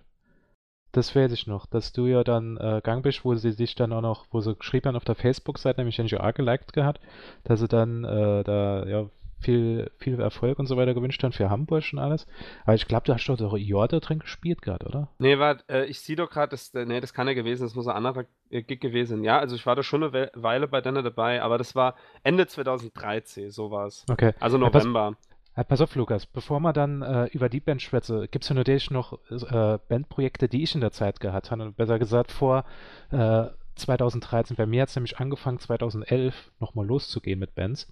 [0.96, 3.92] Das weiß ich noch, dass du ja dann äh, gang bist, wo sie sich dann
[3.92, 7.02] auch noch, wo sie geschrieben haben auf der Facebook-Seite, nämlich NGA geliked gehabt,
[7.44, 9.06] dass sie dann äh, da ja
[9.38, 12.26] viel, viel Erfolg und so weiter gewünscht haben für Hamburg und alles.
[12.64, 15.08] Aber ich glaube, du hast doch Jorda drin gespielt gerade, oder?
[15.18, 17.74] Nee, warte, äh, ich sehe doch gerade, das, äh, nee, das kann ja gewesen, das
[17.74, 19.22] muss ein anderer Gig gewesen.
[19.22, 22.46] Ja, also ich war da schon eine Weile bei denen dabei, aber das war Ende
[22.46, 24.06] 2013, sowas.
[24.08, 24.32] Okay.
[24.40, 25.12] Also November.
[25.20, 28.48] Ja, ja, pass auf, Lukas, bevor wir dann äh, über die Band schwätze, gibt es
[28.50, 31.72] ja natürlich noch äh, Bandprojekte, die ich in der Zeit gehabt habe.
[31.72, 32.64] Besser gesagt, vor
[33.10, 33.46] äh,
[33.76, 34.56] 2013.
[34.56, 37.90] Bei mir hat es nämlich angefangen, 2011 nochmal loszugehen mit Bands.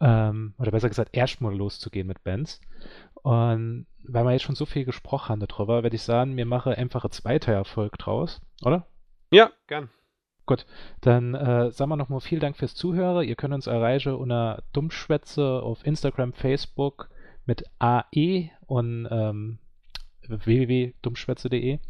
[0.00, 2.60] Ähm, oder besser gesagt, erstmal loszugehen mit Bands.
[3.22, 6.72] Und weil wir jetzt schon so viel gesprochen haben darüber, werde ich sagen, wir machen
[6.72, 8.86] einfach ein zweiter Erfolg draus, oder?
[9.30, 9.90] Ja, gern.
[10.48, 10.64] Gut,
[11.02, 13.28] dann äh, sagen wir nochmal vielen Dank fürs Zuhören.
[13.28, 17.10] Ihr könnt uns erreichen unter Dummschwätze auf Instagram, Facebook
[17.44, 19.58] mit AE und ähm,
[20.26, 21.80] www.dummschwätze.de.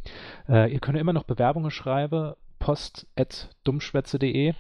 [0.49, 4.55] Äh, ihr könnt immer noch Bewerbungen schreiben, post.dummschwätze.de.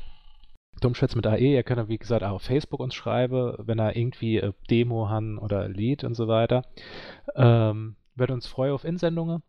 [0.80, 4.36] Dummschwätze mit AE, ihr könnt, wie gesagt, auch auf Facebook uns schreiben, wenn er irgendwie
[4.36, 6.62] äh, Demo haben oder Lied und so weiter.
[7.34, 9.42] Ähm, würde uns freuen auf Insendungen.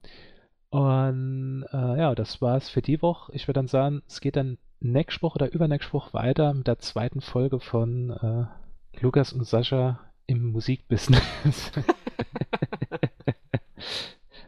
[0.69, 3.31] Und äh, ja, das war's für die Woche.
[3.33, 6.79] Ich würde dann sagen, es geht dann nächste Woche oder übernächste Woche weiter mit der
[6.79, 11.71] zweiten Folge von äh, Lukas und Sascha im Musikbusiness.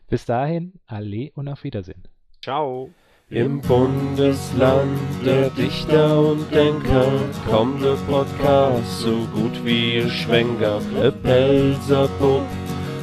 [0.09, 2.03] Bis dahin, alle und auf Wiedersehen.
[2.41, 2.89] Ciao.
[3.29, 7.07] Im Bundesland der Dichter und Denker
[7.49, 10.81] kommt der Podcast so gut wie ihr Schwenker.
[11.01, 11.11] E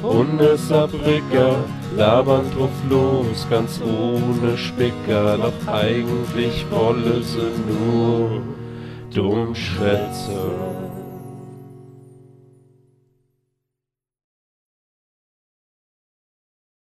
[0.00, 1.56] Pelzer Bub und Saarbrücker
[1.96, 5.38] labern drauf los, ganz ohne Spicker.
[5.38, 8.42] Doch eigentlich wolle sie nur
[9.12, 10.87] dumm schwätzen.